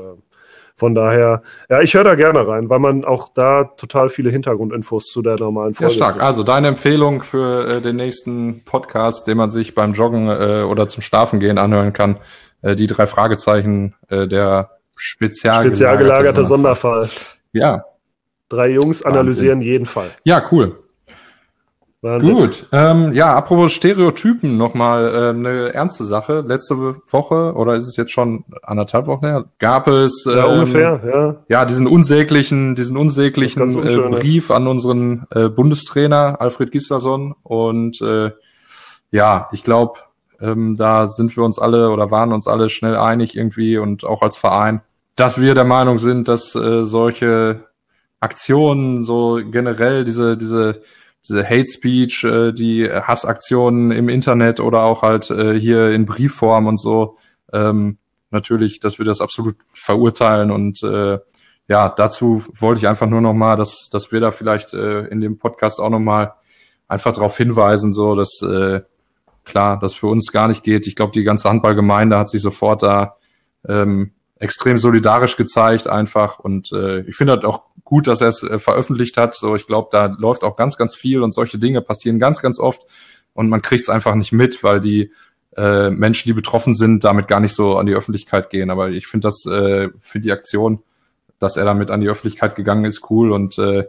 von 0.79 0.95
daher, 0.95 1.43
ja, 1.69 1.81
ich 1.81 1.93
höre 1.93 2.05
da 2.05 2.15
gerne 2.15 2.47
rein, 2.47 2.69
weil 2.69 2.79
man 2.79 3.03
auch 3.03 3.33
da 3.33 3.65
total 3.65 4.07
viele 4.07 4.29
Hintergrundinfos 4.29 5.07
zu 5.07 5.21
der 5.21 5.37
normalen 5.37 5.73
Folge. 5.73 5.91
Ja, 5.91 5.95
stark. 5.97 6.15
Hat. 6.15 6.21
Also 6.21 6.43
deine 6.43 6.69
Empfehlung 6.69 7.21
für 7.21 7.67
äh, 7.67 7.81
den 7.81 7.97
nächsten 7.97 8.63
Podcast, 8.63 9.27
den 9.27 9.35
man 9.35 9.49
sich 9.49 9.75
beim 9.75 9.93
Joggen 9.93 10.29
äh, 10.29 10.63
oder 10.63 10.87
zum 10.87 11.03
Schlafen 11.03 11.41
gehen 11.41 11.57
anhören 11.57 11.91
kann, 11.91 12.19
äh, 12.61 12.77
die 12.77 12.87
drei 12.87 13.07
Fragezeichen 13.07 13.93
äh, 14.07 14.25
der 14.27 14.71
spezial, 14.95 15.65
spezial 15.65 15.97
gelagerte 15.97 16.45
Sonderfall. 16.45 17.09
Ja. 17.51 17.83
Drei 18.47 18.69
Jungs 18.69 19.03
analysieren 19.03 19.59
Wahnsinn. 19.59 19.71
jeden 19.71 19.85
Fall. 19.85 20.11
Ja, 20.23 20.47
cool. 20.51 20.77
Wahnsinn. 22.01 22.33
Gut. 22.33 22.67
Ähm, 22.71 23.13
ja, 23.13 23.35
apropos 23.35 23.73
Stereotypen 23.73 24.57
nochmal 24.57 25.05
äh, 25.05 25.29
eine 25.29 25.73
ernste 25.73 26.05
Sache. 26.05 26.45
Letzte 26.47 26.77
Woche, 26.77 27.53
oder 27.55 27.75
ist 27.75 27.87
es 27.87 27.97
jetzt 27.97 28.11
schon 28.11 28.45
anderthalb 28.63 29.07
Wochen 29.07 29.25
her, 29.25 29.45
gab 29.59 29.87
es 29.87 30.25
ähm, 30.25 30.37
ja, 30.37 30.45
ungefähr, 30.45 31.01
ja. 31.05 31.35
ja 31.49 31.65
diesen 31.65 31.87
unsäglichen, 31.87 32.75
diesen 32.75 32.95
unsäglichen 32.95 33.61
äh, 33.85 34.09
Brief 34.09 34.49
an 34.49 34.67
unseren 34.67 35.25
äh, 35.31 35.49
Bundestrainer 35.49 36.39
Alfred 36.39 36.71
Gislason. 36.71 37.35
Und 37.43 38.01
äh, 38.01 38.31
ja, 39.11 39.49
ich 39.51 39.65
glaube, 39.65 39.99
ähm, 40.39 40.77
da 40.77 41.07
sind 41.07 41.35
wir 41.35 41.43
uns 41.43 41.59
alle 41.59 41.89
oder 41.89 42.11
waren 42.11 42.31
uns 42.31 42.47
alle 42.47 42.69
schnell 42.69 42.95
einig 42.95 43.35
irgendwie 43.35 43.77
und 43.77 44.05
auch 44.05 44.21
als 44.21 44.37
Verein, 44.37 44.79
dass 45.17 45.41
wir 45.41 45.53
der 45.53 45.65
Meinung 45.65 45.97
sind, 45.97 46.29
dass 46.29 46.55
äh, 46.55 46.85
solche 46.85 47.65
Aktionen, 48.21 49.03
so 49.03 49.41
generell 49.51 50.05
diese, 50.05 50.37
diese 50.37 50.81
diese 51.27 51.43
Hate 51.43 51.67
Speech, 51.67 52.23
äh, 52.23 52.51
die 52.51 52.89
Hassaktionen 52.89 53.91
im 53.91 54.09
Internet 54.09 54.59
oder 54.59 54.83
auch 54.83 55.01
halt 55.01 55.29
äh, 55.29 55.59
hier 55.59 55.91
in 55.91 56.05
Briefform 56.05 56.67
und 56.67 56.79
so, 56.79 57.17
ähm, 57.53 57.97
natürlich, 58.31 58.79
dass 58.79 58.99
wir 58.99 59.05
das 59.05 59.21
absolut 59.21 59.55
verurteilen 59.73 60.51
und 60.51 60.83
äh, 60.83 61.19
ja, 61.67 61.89
dazu 61.89 62.43
wollte 62.55 62.79
ich 62.79 62.87
einfach 62.87 63.07
nur 63.07 63.21
noch 63.21 63.33
mal, 63.33 63.55
dass, 63.55 63.89
dass 63.91 64.11
wir 64.11 64.19
da 64.19 64.31
vielleicht 64.31 64.73
äh, 64.73 65.01
in 65.01 65.21
dem 65.21 65.37
Podcast 65.37 65.79
auch 65.79 65.91
noch 65.91 65.99
mal 65.99 66.33
einfach 66.87 67.13
darauf 67.13 67.37
hinweisen, 67.37 67.93
so 67.93 68.15
dass 68.15 68.41
äh, 68.41 68.81
klar, 69.45 69.77
das 69.79 69.93
für 69.93 70.07
uns 70.07 70.31
gar 70.31 70.47
nicht 70.47 70.63
geht. 70.63 70.87
Ich 70.87 70.95
glaube, 70.95 71.11
die 71.11 71.23
ganze 71.23 71.47
Handballgemeinde 71.47 72.17
hat 72.17 72.29
sich 72.29 72.41
sofort 72.41 72.81
da 72.81 73.17
ähm, 73.67 74.13
extrem 74.39 74.77
solidarisch 74.77 75.35
gezeigt 75.35 75.87
einfach 75.87 76.39
und 76.39 76.71
äh, 76.71 77.01
ich 77.01 77.15
finde 77.15 77.33
halt 77.33 77.45
auch 77.45 77.63
gut, 77.83 78.07
dass 78.07 78.21
er 78.21 78.29
es 78.29 78.41
äh, 78.41 78.57
veröffentlicht 78.57 79.17
hat. 79.17 79.35
So, 79.35 79.55
ich 79.55 79.67
glaube, 79.67 79.89
da 79.91 80.05
läuft 80.05 80.43
auch 80.43 80.55
ganz, 80.55 80.77
ganz 80.77 80.95
viel 80.95 81.21
und 81.21 81.33
solche 81.33 81.59
Dinge 81.59 81.81
passieren 81.81 82.19
ganz, 82.19 82.41
ganz 82.41 82.59
oft 82.59 82.81
und 83.33 83.49
man 83.49 83.61
kriegt 83.61 83.83
es 83.83 83.89
einfach 83.89 84.15
nicht 84.15 84.31
mit, 84.31 84.63
weil 84.63 84.79
die 84.79 85.11
äh, 85.57 85.89
Menschen, 85.89 86.29
die 86.29 86.33
betroffen 86.33 86.73
sind, 86.73 87.03
damit 87.03 87.27
gar 87.27 87.41
nicht 87.41 87.53
so 87.53 87.77
an 87.77 87.85
die 87.85 87.93
Öffentlichkeit 87.93 88.49
gehen. 88.49 88.69
Aber 88.69 88.89
ich 88.89 89.07
finde 89.07 89.27
das, 89.27 89.45
äh, 89.45 89.89
für 89.99 90.19
die 90.19 90.31
Aktion, 90.31 90.83
dass 91.39 91.57
er 91.57 91.65
damit 91.65 91.91
an 91.91 91.99
die 91.99 92.07
Öffentlichkeit 92.07 92.55
gegangen 92.55 92.85
ist, 92.85 93.09
cool 93.09 93.31
und 93.31 93.57
äh, 93.57 93.87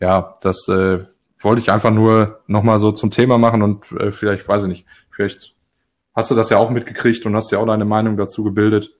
ja, 0.00 0.34
das 0.40 0.68
äh, 0.68 1.04
wollte 1.40 1.60
ich 1.60 1.70
einfach 1.70 1.90
nur 1.90 2.40
nochmal 2.46 2.78
so 2.78 2.92
zum 2.92 3.10
Thema 3.10 3.36
machen 3.36 3.62
und 3.62 3.90
äh, 3.92 4.12
vielleicht, 4.12 4.48
weiß 4.48 4.62
ich 4.62 4.68
nicht, 4.68 4.86
vielleicht 5.10 5.54
hast 6.14 6.30
du 6.30 6.34
das 6.34 6.50
ja 6.50 6.56
auch 6.56 6.70
mitgekriegt 6.70 7.26
und 7.26 7.34
hast 7.36 7.50
ja 7.50 7.58
auch 7.58 7.66
deine 7.66 7.84
Meinung 7.84 8.16
dazu 8.16 8.44
gebildet. 8.44 8.97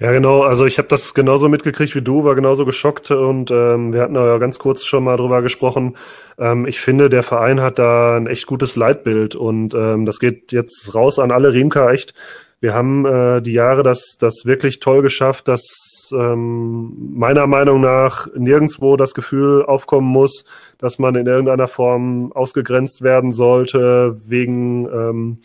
Ja, 0.00 0.12
genau. 0.12 0.42
Also 0.42 0.64
ich 0.64 0.78
habe 0.78 0.86
das 0.86 1.12
genauso 1.12 1.48
mitgekriegt 1.48 1.94
wie 1.96 2.02
du, 2.02 2.22
war 2.24 2.36
genauso 2.36 2.64
geschockt 2.64 3.10
und 3.10 3.50
ähm, 3.50 3.92
wir 3.92 4.02
hatten 4.02 4.14
ja 4.14 4.38
ganz 4.38 4.60
kurz 4.60 4.84
schon 4.84 5.02
mal 5.02 5.16
drüber 5.16 5.42
gesprochen. 5.42 5.96
Ähm, 6.38 6.66
ich 6.66 6.80
finde, 6.80 7.10
der 7.10 7.24
Verein 7.24 7.60
hat 7.60 7.80
da 7.80 8.16
ein 8.16 8.28
echt 8.28 8.46
gutes 8.46 8.76
Leitbild 8.76 9.34
und 9.34 9.74
ähm, 9.74 10.06
das 10.06 10.20
geht 10.20 10.52
jetzt 10.52 10.94
raus 10.94 11.18
an 11.18 11.32
alle 11.32 11.52
Riemka 11.52 11.90
echt. 11.90 12.14
Wir 12.60 12.74
haben 12.74 13.06
äh, 13.06 13.42
die 13.42 13.52
Jahre 13.52 13.82
das, 13.82 14.16
das 14.20 14.42
wirklich 14.44 14.78
toll 14.78 15.02
geschafft, 15.02 15.48
dass 15.48 16.10
ähm, 16.12 16.92
meiner 17.14 17.48
Meinung 17.48 17.80
nach 17.80 18.28
nirgendwo 18.36 18.96
das 18.96 19.14
Gefühl 19.14 19.64
aufkommen 19.64 20.08
muss, 20.08 20.44
dass 20.78 21.00
man 21.00 21.16
in 21.16 21.26
irgendeiner 21.26 21.66
Form 21.66 22.32
ausgegrenzt 22.32 23.02
werden 23.02 23.32
sollte, 23.32 24.16
wegen 24.26 24.86
ähm, 24.86 25.38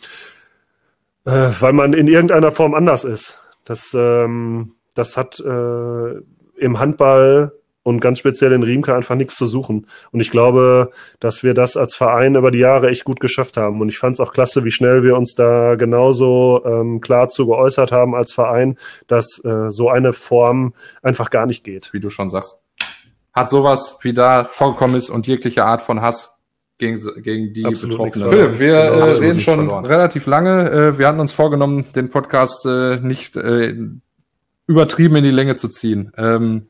äh, 1.24 1.50
weil 1.58 1.72
man 1.72 1.92
in 1.92 2.06
irgendeiner 2.06 2.52
Form 2.52 2.74
anders 2.74 3.04
ist. 3.04 3.40
Das, 3.64 3.94
ähm, 3.94 4.74
das 4.94 5.16
hat 5.16 5.40
äh, 5.40 6.14
im 6.56 6.78
Handball 6.78 7.52
und 7.84 8.00
ganz 8.00 8.18
speziell 8.18 8.52
in 8.52 8.62
Riemke 8.62 8.94
einfach 8.94 9.14
nichts 9.14 9.36
zu 9.36 9.46
suchen. 9.46 9.86
Und 10.10 10.20
ich 10.20 10.30
glaube, 10.30 10.90
dass 11.20 11.42
wir 11.42 11.54
das 11.54 11.76
als 11.76 11.94
Verein 11.94 12.34
über 12.34 12.50
die 12.50 12.58
Jahre 12.58 12.88
echt 12.88 13.04
gut 13.04 13.20
geschafft 13.20 13.56
haben. 13.56 13.80
Und 13.80 13.90
ich 13.90 13.98
fand 13.98 14.14
es 14.14 14.20
auch 14.20 14.32
klasse, 14.32 14.64
wie 14.64 14.70
schnell 14.70 15.02
wir 15.04 15.16
uns 15.16 15.34
da 15.34 15.76
genauso 15.76 16.64
ähm, 16.64 17.00
klar 17.00 17.28
zu 17.28 17.46
geäußert 17.46 17.92
haben 17.92 18.14
als 18.14 18.32
Verein, 18.32 18.78
dass 19.06 19.44
äh, 19.44 19.70
so 19.70 19.90
eine 19.90 20.14
Form 20.14 20.72
einfach 21.02 21.28
gar 21.30 21.46
nicht 21.46 21.62
geht. 21.62 21.92
Wie 21.92 22.00
du 22.00 22.08
schon 22.08 22.30
sagst. 22.30 22.60
Hat 23.34 23.50
sowas, 23.50 23.98
wie 24.00 24.14
da 24.14 24.48
vorgekommen 24.50 24.96
ist 24.96 25.10
und 25.10 25.26
jegliche 25.26 25.64
Art 25.64 25.82
von 25.82 26.00
Hass 26.00 26.33
gegen, 26.84 27.22
gegen 27.22 27.54
die 27.54 27.64
Absolut 27.64 27.98
Betroffenen. 27.98 28.28
Philipp, 28.28 28.58
wir 28.58 28.90
genau, 28.90 29.06
äh, 29.06 29.12
reden 29.12 29.34
schon 29.40 29.54
verloren. 29.56 29.84
relativ 29.86 30.26
lange. 30.26 30.70
Äh, 30.70 30.98
wir 30.98 31.08
hatten 31.08 31.20
uns 31.20 31.32
vorgenommen, 31.32 31.86
den 31.94 32.10
Podcast 32.10 32.66
äh, 32.66 32.98
nicht 33.00 33.36
äh, 33.36 33.74
übertrieben 34.66 35.16
in 35.16 35.24
die 35.24 35.30
Länge 35.30 35.54
zu 35.54 35.68
ziehen. 35.68 36.12
Ähm, 36.16 36.66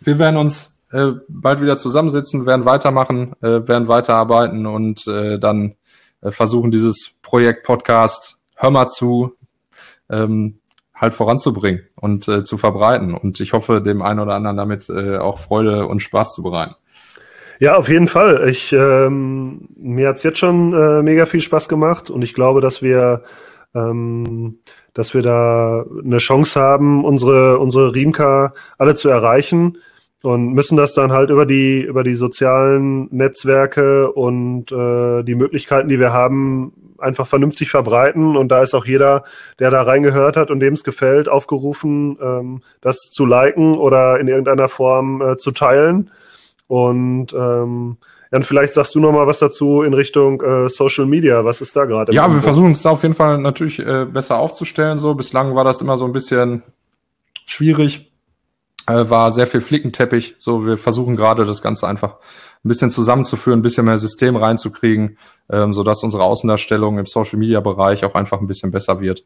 wir 0.00 0.18
werden 0.18 0.36
uns 0.36 0.80
äh, 0.92 1.12
bald 1.28 1.60
wieder 1.60 1.76
zusammensitzen, 1.76 2.46
werden 2.46 2.64
weitermachen, 2.64 3.32
äh, 3.40 3.66
werden 3.66 3.88
weiterarbeiten 3.88 4.66
und 4.66 5.06
äh, 5.06 5.38
dann 5.38 5.74
äh, 6.20 6.30
versuchen, 6.30 6.70
dieses 6.70 7.12
Projekt 7.22 7.64
Podcast 7.64 8.36
Hör 8.58 8.70
mal 8.70 8.86
zu 8.86 9.34
ähm, 10.08 10.60
halt 10.94 11.12
voranzubringen 11.12 11.82
und 11.96 12.26
äh, 12.26 12.42
zu 12.42 12.56
verbreiten. 12.56 13.12
Und 13.12 13.38
ich 13.40 13.52
hoffe, 13.52 13.82
dem 13.82 14.00
einen 14.00 14.20
oder 14.20 14.34
anderen 14.34 14.56
damit 14.56 14.88
äh, 14.88 15.18
auch 15.18 15.38
Freude 15.38 15.86
und 15.86 16.00
Spaß 16.00 16.32
zu 16.32 16.42
bereiten. 16.42 16.74
Ja, 17.58 17.76
auf 17.76 17.88
jeden 17.88 18.06
Fall. 18.06 18.48
Ich, 18.48 18.72
ähm, 18.72 19.68
mir 19.76 20.08
hat's 20.08 20.22
jetzt 20.22 20.38
schon 20.38 20.72
äh, 20.74 21.02
mega 21.02 21.24
viel 21.24 21.40
Spaß 21.40 21.68
gemacht 21.68 22.10
und 22.10 22.22
ich 22.22 22.34
glaube, 22.34 22.60
dass 22.60 22.82
wir, 22.82 23.22
ähm, 23.74 24.58
dass 24.92 25.14
wir 25.14 25.22
da 25.22 25.84
eine 26.04 26.18
Chance 26.18 26.60
haben, 26.60 27.04
unsere, 27.04 27.58
unsere 27.58 27.94
Riemka 27.94 28.52
alle 28.76 28.94
zu 28.94 29.08
erreichen 29.08 29.78
und 30.22 30.52
müssen 30.52 30.76
das 30.76 30.92
dann 30.92 31.12
halt 31.12 31.30
über 31.30 31.46
die, 31.46 31.80
über 31.82 32.02
die 32.02 32.14
sozialen 32.14 33.08
Netzwerke 33.10 34.12
und 34.12 34.70
äh, 34.72 35.22
die 35.22 35.34
Möglichkeiten, 35.34 35.88
die 35.88 36.00
wir 36.00 36.12
haben, 36.12 36.72
einfach 36.98 37.26
vernünftig 37.26 37.70
verbreiten. 37.70 38.36
Und 38.36 38.48
da 38.48 38.62
ist 38.62 38.74
auch 38.74 38.86
jeder, 38.86 39.24
der 39.58 39.70
da 39.70 39.82
reingehört 39.82 40.36
hat 40.36 40.50
und 40.50 40.60
dem 40.60 40.74
es 40.74 40.84
gefällt, 40.84 41.28
aufgerufen, 41.28 42.18
ähm, 42.20 42.62
das 42.80 42.98
zu 43.12 43.24
liken 43.24 43.76
oder 43.76 44.18
in 44.18 44.28
irgendeiner 44.28 44.68
Form 44.68 45.22
äh, 45.22 45.36
zu 45.36 45.52
teilen. 45.52 46.10
Und 46.68 47.32
ähm, 47.32 47.98
Jan, 48.32 48.42
vielleicht 48.42 48.72
sagst 48.72 48.94
du 48.94 49.00
noch 49.00 49.12
mal 49.12 49.26
was 49.26 49.38
dazu 49.38 49.82
in 49.82 49.94
Richtung 49.94 50.42
äh, 50.42 50.68
Social 50.68 51.06
Media. 51.06 51.44
Was 51.44 51.60
ist 51.60 51.76
da 51.76 51.84
gerade? 51.84 52.12
Ja, 52.12 52.32
wir 52.32 52.40
versuchen 52.40 52.66
uns 52.66 52.82
da 52.82 52.90
auf 52.90 53.02
jeden 53.02 53.14
Fall 53.14 53.38
natürlich 53.38 53.78
äh, 53.78 54.04
besser 54.04 54.38
aufzustellen. 54.38 54.98
So 54.98 55.14
bislang 55.14 55.54
war 55.54 55.64
das 55.64 55.80
immer 55.80 55.96
so 55.96 56.04
ein 56.04 56.12
bisschen 56.12 56.62
schwierig, 57.46 58.12
äh, 58.86 59.08
war 59.08 59.30
sehr 59.30 59.46
viel 59.46 59.60
Flickenteppich. 59.60 60.36
So, 60.38 60.66
wir 60.66 60.76
versuchen 60.76 61.16
gerade 61.16 61.46
das 61.46 61.62
Ganze 61.62 61.86
einfach 61.86 62.16
ein 62.64 62.68
bisschen 62.68 62.90
zusammenzuführen, 62.90 63.60
ein 63.60 63.62
bisschen 63.62 63.84
mehr 63.86 63.98
System 63.98 64.34
reinzukriegen, 64.34 65.18
ähm, 65.48 65.72
so 65.72 65.84
dass 65.84 66.02
unsere 66.02 66.24
Außendarstellung 66.24 66.98
im 66.98 67.06
Social 67.06 67.38
Media 67.38 67.60
Bereich 67.60 68.04
auch 68.04 68.14
einfach 68.14 68.40
ein 68.40 68.48
bisschen 68.48 68.72
besser 68.72 69.00
wird. 69.00 69.24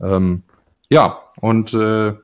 Ähm, 0.00 0.44
ja, 0.88 1.18
und 1.40 1.74
äh, 1.74 2.14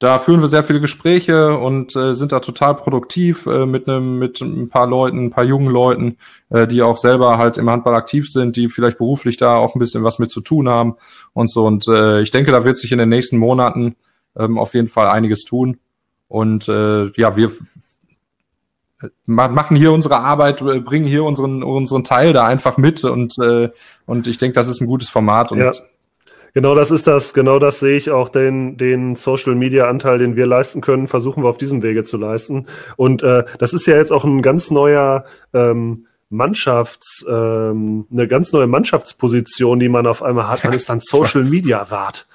da 0.00 0.18
führen 0.18 0.40
wir 0.40 0.48
sehr 0.48 0.64
viele 0.64 0.80
Gespräche 0.80 1.58
und 1.58 1.94
äh, 1.94 2.14
sind 2.14 2.32
da 2.32 2.40
total 2.40 2.74
produktiv 2.74 3.44
äh, 3.44 3.66
mit 3.66 3.86
einem 3.86 4.18
mit 4.18 4.40
ein 4.40 4.70
paar 4.70 4.86
Leuten, 4.86 5.26
ein 5.26 5.30
paar 5.30 5.44
jungen 5.44 5.68
Leuten, 5.68 6.16
äh, 6.48 6.66
die 6.66 6.80
auch 6.80 6.96
selber 6.96 7.36
halt 7.36 7.58
im 7.58 7.68
Handball 7.68 7.94
aktiv 7.94 8.28
sind, 8.30 8.56
die 8.56 8.70
vielleicht 8.70 8.96
beruflich 8.96 9.36
da 9.36 9.56
auch 9.56 9.74
ein 9.74 9.78
bisschen 9.78 10.02
was 10.02 10.18
mit 10.18 10.30
zu 10.30 10.40
tun 10.40 10.70
haben 10.70 10.96
und 11.34 11.50
so. 11.50 11.66
Und 11.66 11.86
äh, 11.86 12.22
ich 12.22 12.30
denke, 12.30 12.50
da 12.50 12.64
wird 12.64 12.78
sich 12.78 12.92
in 12.92 12.98
den 12.98 13.10
nächsten 13.10 13.36
Monaten 13.36 13.94
ähm, 14.36 14.58
auf 14.58 14.72
jeden 14.72 14.88
Fall 14.88 15.06
einiges 15.06 15.44
tun. 15.44 15.78
Und 16.28 16.66
äh, 16.66 17.10
ja, 17.18 17.36
wir 17.36 17.50
machen 19.26 19.76
hier 19.76 19.92
unsere 19.92 20.20
Arbeit, 20.20 20.62
äh, 20.62 20.80
bringen 20.80 21.06
hier 21.06 21.24
unseren 21.24 21.62
unseren 21.62 22.04
Teil 22.04 22.32
da 22.32 22.46
einfach 22.46 22.78
mit 22.78 23.04
und 23.04 23.38
äh, 23.38 23.68
und 24.06 24.26
ich 24.26 24.38
denke, 24.38 24.54
das 24.54 24.68
ist 24.68 24.80
ein 24.80 24.86
gutes 24.86 25.10
Format 25.10 25.52
und 25.52 25.58
ja. 25.58 25.72
Genau 26.54 26.74
das 26.74 26.90
ist 26.90 27.06
das, 27.06 27.34
genau 27.34 27.58
das 27.58 27.80
sehe 27.80 27.96
ich 27.96 28.10
auch 28.10 28.28
den, 28.28 28.76
den 28.76 29.14
Social 29.14 29.54
Media 29.54 29.88
Anteil, 29.88 30.18
den 30.18 30.36
wir 30.36 30.46
leisten 30.46 30.80
können, 30.80 31.06
versuchen 31.06 31.44
wir 31.44 31.48
auf 31.48 31.58
diesem 31.58 31.82
Wege 31.82 32.02
zu 32.02 32.16
leisten. 32.16 32.66
Und 32.96 33.22
äh, 33.22 33.44
das 33.58 33.72
ist 33.72 33.86
ja 33.86 33.96
jetzt 33.96 34.12
auch 34.12 34.24
ein 34.24 34.42
ganz 34.42 34.70
neuer 34.70 35.24
ähm, 35.52 36.06
Mannschafts, 36.28 37.24
ähm, 37.28 38.06
eine 38.10 38.28
ganz 38.28 38.52
neue 38.52 38.66
Mannschaftsposition, 38.66 39.80
die 39.80 39.88
man 39.88 40.06
auf 40.06 40.22
einmal 40.22 40.48
hat. 40.48 40.64
Man 40.64 40.72
ist 40.72 40.88
dann 40.88 41.00
Social 41.00 41.44
Media 41.44 41.90
Wart 41.90 42.26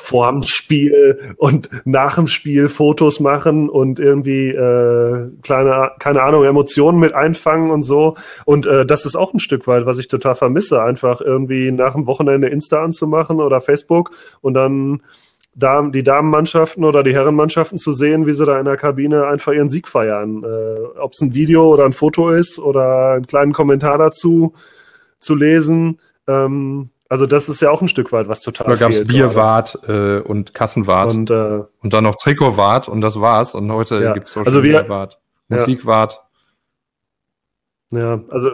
vorm 0.00 0.42
Spiel 0.42 1.34
und 1.36 1.70
nach 1.84 2.16
dem 2.16 2.26
Spiel 2.26 2.68
Fotos 2.68 3.20
machen 3.20 3.68
und 3.68 4.00
irgendwie 4.00 4.48
äh, 4.48 5.30
kleine, 5.42 5.92
keine 5.98 6.22
Ahnung, 6.22 6.44
Emotionen 6.44 6.98
mit 6.98 7.14
einfangen 7.14 7.70
und 7.70 7.82
so. 7.82 8.16
Und 8.44 8.66
äh, 8.66 8.86
das 8.86 9.06
ist 9.06 9.16
auch 9.16 9.32
ein 9.34 9.38
Stück 9.38 9.66
weit, 9.66 9.86
was 9.86 9.98
ich 9.98 10.08
total 10.08 10.34
vermisse, 10.34 10.82
einfach 10.82 11.20
irgendwie 11.20 11.70
nach 11.70 11.92
dem 11.92 12.06
Wochenende 12.06 12.48
Insta 12.48 12.82
anzumachen 12.82 13.40
oder 13.40 13.60
Facebook 13.60 14.10
und 14.40 14.54
dann 14.54 15.02
da 15.54 15.82
die 15.82 16.02
Damenmannschaften 16.02 16.84
oder 16.84 17.02
die 17.02 17.12
Herrenmannschaften 17.12 17.78
zu 17.78 17.92
sehen, 17.92 18.26
wie 18.26 18.32
sie 18.32 18.46
da 18.46 18.58
in 18.58 18.64
der 18.64 18.76
Kabine 18.76 19.26
einfach 19.26 19.52
ihren 19.52 19.68
Sieg 19.68 19.88
feiern. 19.88 20.44
Äh, 20.44 20.98
Ob 20.98 21.12
es 21.12 21.20
ein 21.20 21.34
Video 21.34 21.72
oder 21.72 21.84
ein 21.84 21.92
Foto 21.92 22.30
ist 22.30 22.58
oder 22.58 23.12
einen 23.14 23.26
kleinen 23.26 23.52
Kommentar 23.52 23.98
dazu 23.98 24.54
zu 25.18 25.34
lesen. 25.34 25.98
Ähm, 26.26 26.90
also 27.10 27.26
das 27.26 27.48
ist 27.48 27.60
ja 27.60 27.70
auch 27.70 27.82
ein 27.82 27.88
Stück 27.88 28.12
weit 28.12 28.28
was 28.28 28.40
total. 28.40 28.68
Da 28.68 28.76
gab 28.76 28.90
es 28.90 29.04
Bierwart 29.04 29.80
äh, 29.88 30.20
und 30.20 30.54
Kassenwart 30.54 31.10
und, 31.10 31.28
äh, 31.28 31.64
und 31.82 31.92
dann 31.92 32.04
noch 32.04 32.14
Trikotwart 32.14 32.88
und 32.88 33.00
das 33.00 33.20
war's. 33.20 33.56
Und 33.56 33.70
heute 33.72 34.00
ja. 34.00 34.12
gibt's 34.14 34.30
Social 34.30 34.46
also 34.46 34.62
wir, 34.62 34.88
Wart, 34.88 35.18
Musikwart. 35.48 36.22
Ja, 37.90 38.20
also 38.30 38.52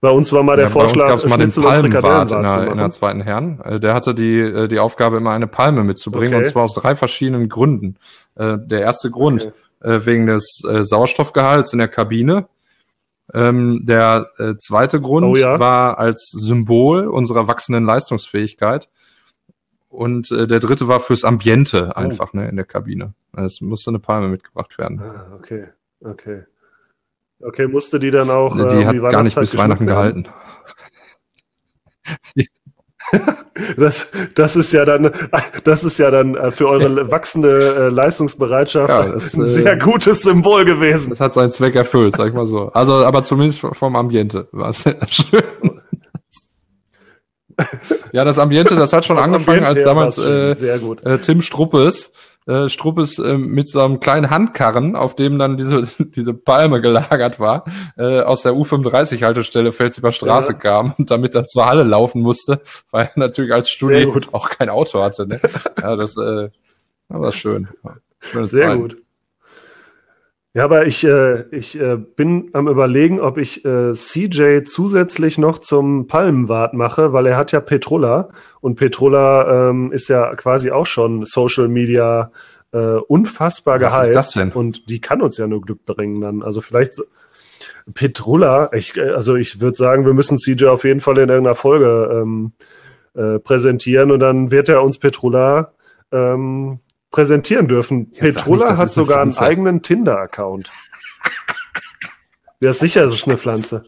bei 0.00 0.10
uns 0.10 0.32
war 0.32 0.42
mal 0.42 0.56
der 0.56 0.66
ja, 0.66 0.70
Vorschlag, 0.70 1.06
bei 1.06 1.12
uns 1.12 1.26
mal 1.26 1.36
den 1.36 1.52
Palmenwart 1.52 2.30
in 2.30 2.42
der, 2.42 2.72
in 2.72 2.78
der 2.78 2.90
zweiten 2.90 3.20
Herren. 3.20 3.60
Äh, 3.60 3.78
der 3.78 3.92
hatte 3.92 4.14
die, 4.14 4.38
äh, 4.38 4.68
die 4.68 4.78
Aufgabe, 4.78 5.18
immer 5.18 5.32
eine 5.32 5.46
Palme 5.46 5.84
mitzubringen, 5.84 6.34
okay. 6.34 6.46
und 6.46 6.52
zwar 6.52 6.62
aus 6.64 6.74
drei 6.74 6.96
verschiedenen 6.96 7.50
Gründen. 7.50 7.96
Äh, 8.36 8.56
der 8.58 8.80
erste 8.80 9.10
Grund 9.10 9.52
okay. 9.82 10.06
wegen 10.06 10.26
des 10.26 10.62
Sauerstoffgehalts 10.62 11.74
in 11.74 11.78
der 11.78 11.88
Kabine. 11.88 12.48
Ähm, 13.34 13.80
der 13.84 14.30
äh, 14.38 14.54
zweite 14.56 15.00
Grund 15.00 15.26
oh, 15.26 15.36
ja. 15.36 15.58
war 15.58 15.98
als 15.98 16.30
Symbol 16.30 17.08
unserer 17.08 17.48
wachsenden 17.48 17.84
Leistungsfähigkeit. 17.84 18.88
Und 19.88 20.30
äh, 20.30 20.46
der 20.46 20.60
dritte 20.60 20.88
war 20.88 21.00
fürs 21.00 21.24
Ambiente 21.24 21.92
oh. 21.94 21.98
einfach 21.98 22.30
oh. 22.34 22.36
ne, 22.36 22.48
in 22.48 22.56
der 22.56 22.64
Kabine. 22.64 23.14
Es 23.36 23.60
musste 23.60 23.90
eine 23.90 23.98
Palme 23.98 24.28
mitgebracht 24.28 24.78
werden. 24.78 25.00
Ah, 25.00 25.32
okay, 25.34 25.68
okay. 26.00 26.44
Okay, 27.40 27.66
musste 27.66 27.98
die 27.98 28.10
dann 28.10 28.30
auch. 28.30 28.56
Die 28.56 28.62
äh, 28.62 28.86
hat 28.86 29.10
gar 29.10 29.22
nicht 29.22 29.38
bis 29.38 29.56
Weihnachten 29.56 29.86
werden? 29.86 30.24
gehalten. 30.24 30.28
Das, 33.76 34.10
das 34.34 34.54
ist 34.54 34.72
ja 34.72 34.84
dann, 34.84 35.10
das 35.64 35.82
ist 35.82 35.98
ja 35.98 36.10
dann 36.10 36.36
äh, 36.36 36.50
für 36.50 36.68
eure 36.68 37.10
wachsende 37.10 37.74
äh, 37.74 37.88
Leistungsbereitschaft 37.88 38.90
ja, 38.90 39.12
das, 39.12 39.34
ein 39.34 39.46
sehr 39.46 39.72
äh, 39.72 39.78
gutes 39.78 40.22
Symbol 40.22 40.64
gewesen. 40.64 41.10
Das 41.10 41.20
hat 41.20 41.34
seinen 41.34 41.50
Zweck 41.50 41.74
erfüllt, 41.74 42.14
sag 42.16 42.28
ich 42.28 42.34
mal 42.34 42.46
so. 42.46 42.68
Also, 42.72 43.04
aber 43.04 43.22
zumindest 43.22 43.60
vom 43.60 43.96
Ambiente 43.96 44.48
war 44.52 44.70
es 44.70 44.82
sehr 44.82 44.96
schön. 45.08 45.42
Ja, 48.12 48.24
das 48.24 48.38
Ambiente, 48.38 48.76
das 48.76 48.92
hat 48.92 49.06
schon 49.06 49.18
angefangen, 49.18 49.64
als 49.64 49.82
damals 49.82 50.18
äh, 50.18 50.50
äh, 50.50 51.18
Tim 51.18 51.40
Struppes 51.40 52.12
äh, 52.46 52.68
Struppes 52.68 53.18
äh, 53.18 53.36
mit 53.36 53.68
so 53.68 53.80
einem 53.80 54.00
kleinen 54.00 54.30
Handkarren, 54.30 54.96
auf 54.96 55.14
dem 55.16 55.38
dann 55.38 55.56
diese, 55.56 55.82
diese 55.98 56.34
Palme 56.34 56.80
gelagert 56.80 57.40
war, 57.40 57.64
äh, 57.96 58.20
aus 58.20 58.42
der 58.42 58.52
U35-Haltestelle 58.52 59.72
Felsiber 59.72 60.12
Straße 60.12 60.52
ja. 60.52 60.58
kam 60.58 60.94
und 60.96 61.10
damit 61.10 61.34
dann 61.34 61.46
zur 61.46 61.66
Halle 61.66 61.82
laufen 61.82 62.22
musste, 62.22 62.60
weil 62.90 63.10
er 63.14 63.18
natürlich 63.18 63.52
als 63.52 63.68
Student 63.70 64.32
auch 64.32 64.48
kein 64.48 64.68
Auto 64.68 65.02
hatte. 65.02 65.26
Ne? 65.26 65.40
ja, 65.80 65.96
das, 65.96 66.16
äh, 66.16 66.50
war 67.08 67.32
schön. 67.32 67.68
Schöne 68.20 68.46
Sehr 68.46 68.68
Zeit. 68.68 68.78
gut. 68.78 68.96
Ja, 70.56 70.64
aber 70.64 70.86
ich, 70.86 71.04
äh, 71.04 71.44
ich 71.50 71.78
äh, 71.78 71.98
bin 71.98 72.48
am 72.54 72.66
überlegen, 72.66 73.20
ob 73.20 73.36
ich 73.36 73.62
äh, 73.66 73.92
CJ 73.92 74.62
zusätzlich 74.64 75.36
noch 75.36 75.58
zum 75.58 76.06
Palmenwart 76.06 76.72
mache, 76.72 77.12
weil 77.12 77.26
er 77.26 77.36
hat 77.36 77.52
ja 77.52 77.60
Petrola 77.60 78.30
und 78.62 78.76
Petrola 78.76 79.68
ähm, 79.68 79.92
ist 79.92 80.08
ja 80.08 80.34
quasi 80.34 80.70
auch 80.70 80.86
schon 80.86 81.26
Social 81.26 81.68
Media 81.68 82.30
äh, 82.72 82.78
unfassbar 82.78 83.76
geheilt. 83.76 84.00
Was 84.00 84.08
ist 84.08 84.14
das 84.14 84.30
denn? 84.30 84.50
Und 84.50 84.88
die 84.88 85.02
kann 85.02 85.20
uns 85.20 85.36
ja 85.36 85.46
nur 85.46 85.60
Glück 85.60 85.84
bringen 85.84 86.22
dann. 86.22 86.42
Also 86.42 86.62
vielleicht 86.62 87.02
Petrola, 87.92 88.70
ich, 88.72 88.96
äh, 88.96 89.10
also 89.10 89.34
ich 89.34 89.60
würde 89.60 89.76
sagen, 89.76 90.06
wir 90.06 90.14
müssen 90.14 90.38
CJ 90.38 90.68
auf 90.68 90.84
jeden 90.84 91.00
Fall 91.00 91.18
in 91.18 91.28
irgendeiner 91.28 91.54
Folge 91.54 92.22
ähm, 92.22 92.52
äh, 93.12 93.38
präsentieren 93.40 94.10
und 94.10 94.20
dann 94.20 94.50
wird 94.50 94.70
er 94.70 94.82
uns 94.82 94.96
Petrola 94.96 95.72
ähm, 96.12 96.80
präsentieren 97.10 97.68
dürfen. 97.68 98.12
Jetzt 98.12 98.38
Petrola 98.38 98.70
nicht, 98.70 98.80
hat 98.80 98.90
sogar 98.90 99.22
einen 99.22 99.36
eigenen 99.36 99.82
Tinder-Account. 99.82 100.72
Ja, 102.60 102.72
sicher 102.72 103.04
ist 103.04 103.14
es 103.14 103.26
eine 103.26 103.36
Pflanze. 103.36 103.84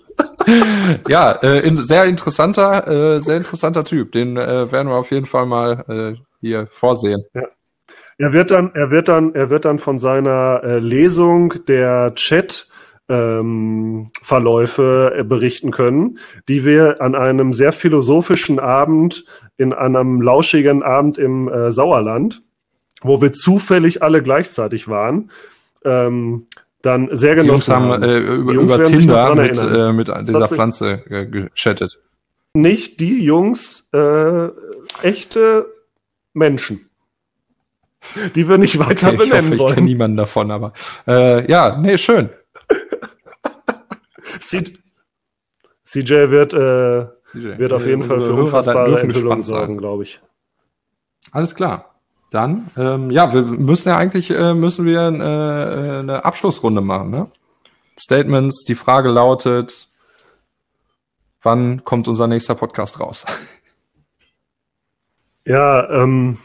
ja, 1.09 1.33
äh, 1.43 1.67
in, 1.67 1.79
sehr 1.79 2.05
interessanter, 2.05 2.87
äh, 3.17 3.21
sehr 3.21 3.39
interessanter 3.39 3.85
Typ. 3.85 4.13
Den 4.13 4.37
äh, 4.37 4.71
werden 4.71 4.89
wir 4.89 4.97
auf 4.97 5.11
jeden 5.11 5.27
Fall 5.27 5.47
mal 5.47 5.85
äh, 5.89 6.21
hier 6.41 6.67
vorsehen. 6.71 7.25
Ja. 7.35 7.43
Er 8.19 8.33
wird 8.33 8.51
dann, 8.51 8.73
er 8.75 8.91
wird 8.91 9.09
dann, 9.09 9.35
er 9.35 9.49
wird 9.49 9.65
dann 9.65 9.79
von 9.79 9.99
seiner 9.99 10.63
äh, 10.65 10.79
Lesung 10.81 11.55
der 11.67 12.15
Chat 12.17 12.67
ähm, 13.09 14.11
Verläufe 14.21 15.15
äh, 15.17 15.23
berichten 15.23 15.71
können, 15.71 16.19
die 16.49 16.65
wir 16.65 17.01
an 17.01 17.15
einem 17.15 17.53
sehr 17.53 17.73
philosophischen 17.73 18.59
Abend 18.59 19.25
in 19.57 19.73
einem 19.73 20.21
lauschigen 20.21 20.83
Abend 20.83 21.17
im 21.17 21.49
äh, 21.49 21.73
Sauerland 21.73 22.43
wo 23.03 23.21
wir 23.21 23.33
zufällig 23.33 24.03
alle 24.03 24.23
gleichzeitig 24.23 24.89
waren. 24.89 25.31
Ähm, 25.85 26.47
dann 26.83 27.09
sehr 27.13 27.35
genossen 27.35 27.73
die 27.73 27.81
Jungs 27.81 27.93
haben, 27.93 28.03
äh, 28.03 28.19
über, 28.19 28.53
Jungs 28.53 28.75
über 28.75 28.85
Tinder 28.85 29.35
mit, 29.35 29.59
äh, 29.59 29.93
mit 29.93 30.09
dieser 30.29 30.49
Pflanze 30.49 31.03
äh, 31.11 31.27
gechattet. 31.27 32.01
Nicht 32.55 33.01
die 33.01 33.23
Jungs, 33.23 33.89
äh, 33.93 34.49
echte 35.03 35.67
Menschen. 36.33 36.89
Die 38.35 38.49
wir 38.49 38.59
nicht 38.59 38.79
weiter 38.79 39.09
okay, 39.09 39.17
benennen 39.17 39.53
ich 39.53 39.59
hoffe, 39.59 39.59
wollen. 39.59 39.71
Ich 39.71 39.75
kenne 39.75 39.87
niemanden 39.87 40.17
davon, 40.17 40.51
aber 40.51 40.73
äh, 41.07 41.51
ja, 41.51 41.77
nee, 41.77 41.99
schön. 41.99 42.31
CJ 45.85 46.31
wird, 46.31 46.55
äh, 46.55 47.07
CJ. 47.25 47.59
wird 47.59 47.73
auf 47.73 47.87
jeden 47.87 48.05
Fall 48.05 48.21
für 48.21 48.35
unfassbare 48.35 49.01
Enthüllungen 49.01 49.43
sorgen, 49.43 49.79
glaube 49.79 50.05
ich. 50.05 50.21
Alles 51.33 51.55
klar. 51.55 51.98
Dann, 52.31 52.71
ähm, 52.77 53.11
ja, 53.11 53.33
wir 53.33 53.43
müssen 53.43 53.89
ja 53.89 53.97
eigentlich, 53.97 54.31
äh, 54.31 54.53
müssen 54.53 54.85
wir 54.85 55.01
äh, 55.01 55.97
äh, 55.97 55.99
eine 56.01 56.25
Abschlussrunde 56.25 56.81
machen, 56.83 57.11
ne? 57.11 57.31
Statements, 57.99 58.65
die 58.65 58.75
Frage 58.75 59.09
lautet, 59.09 59.89
wann 61.43 61.85
kommt 61.85 62.07
unser 62.07 62.27
nächster 62.27 62.55
Podcast 62.55 63.01
raus? 63.01 63.25
Ja, 65.45 65.89
ähm, 65.89 66.37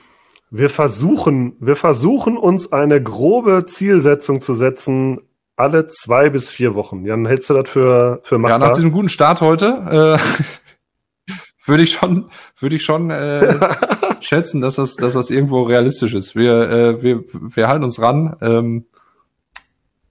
wir 0.49 0.69
versuchen, 0.69 1.57
wir 1.59 1.75
versuchen 1.75 2.37
uns 2.37 2.71
eine 2.71 3.03
grobe 3.03 3.65
Zielsetzung 3.65 4.39
zu 4.39 4.53
setzen, 4.53 5.19
alle 5.57 5.87
zwei 5.87 6.29
bis 6.29 6.49
vier 6.49 6.73
Wochen. 6.73 7.05
Jan, 7.05 7.25
hältst 7.25 7.49
du 7.49 7.53
das 7.53 7.69
für, 7.69 8.21
für 8.23 8.37
machbar? 8.37 8.61
Ja, 8.61 8.67
nach 8.67 8.75
diesem 8.75 8.93
guten 8.93 9.09
Start 9.09 9.41
heute 9.41 10.19
äh, 10.21 11.27
würde 11.65 11.83
ich 11.83 11.91
schon, 11.91 12.29
würde 12.59 12.77
ich 12.77 12.85
schon 12.85 13.09
äh, 13.09 13.59
schätzen, 14.23 14.62
dass 14.62 14.75
das, 14.75 14.95
dass 14.95 15.13
das 15.13 15.29
irgendwo 15.29 15.63
realistisch 15.63 16.13
ist. 16.13 16.36
Wir, 16.36 16.69
äh, 16.69 17.03
wir, 17.03 17.23
wir 17.31 17.67
halten 17.67 17.83
uns 17.83 18.01
ran. 18.01 18.36
Ähm, 18.41 18.86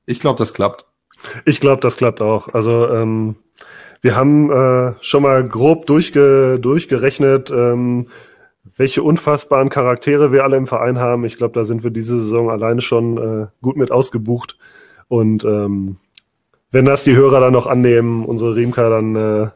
ich 0.06 0.20
glaube, 0.20 0.38
das 0.38 0.54
klappt. 0.54 0.84
Ich 1.44 1.60
glaube, 1.60 1.80
das 1.80 1.96
klappt 1.96 2.20
auch. 2.20 2.52
Also 2.52 2.88
ähm, 2.88 3.36
wir 4.00 4.16
haben 4.16 4.50
äh, 4.50 4.94
schon 5.00 5.22
mal 5.22 5.46
grob 5.46 5.86
durchge 5.86 6.58
durchgerechnet, 6.60 7.50
ähm, 7.50 8.08
welche 8.76 9.02
unfassbaren 9.02 9.68
Charaktere 9.68 10.32
wir 10.32 10.44
alle 10.44 10.56
im 10.56 10.66
Verein 10.66 10.98
haben. 10.98 11.24
Ich 11.24 11.36
glaube, 11.36 11.54
da 11.54 11.64
sind 11.64 11.84
wir 11.84 11.90
diese 11.90 12.18
Saison 12.18 12.50
alleine 12.50 12.80
schon 12.80 13.18
äh, 13.18 13.46
gut 13.60 13.76
mit 13.76 13.92
ausgebucht. 13.92 14.58
Und 15.08 15.44
ähm, 15.44 15.96
wenn 16.70 16.84
das 16.84 17.04
die 17.04 17.14
Hörer 17.14 17.40
dann 17.40 17.52
noch 17.52 17.66
annehmen, 17.66 18.24
unsere 18.24 18.56
Riemka, 18.56 18.88
dann 18.88 19.14
äh, 19.14 19.48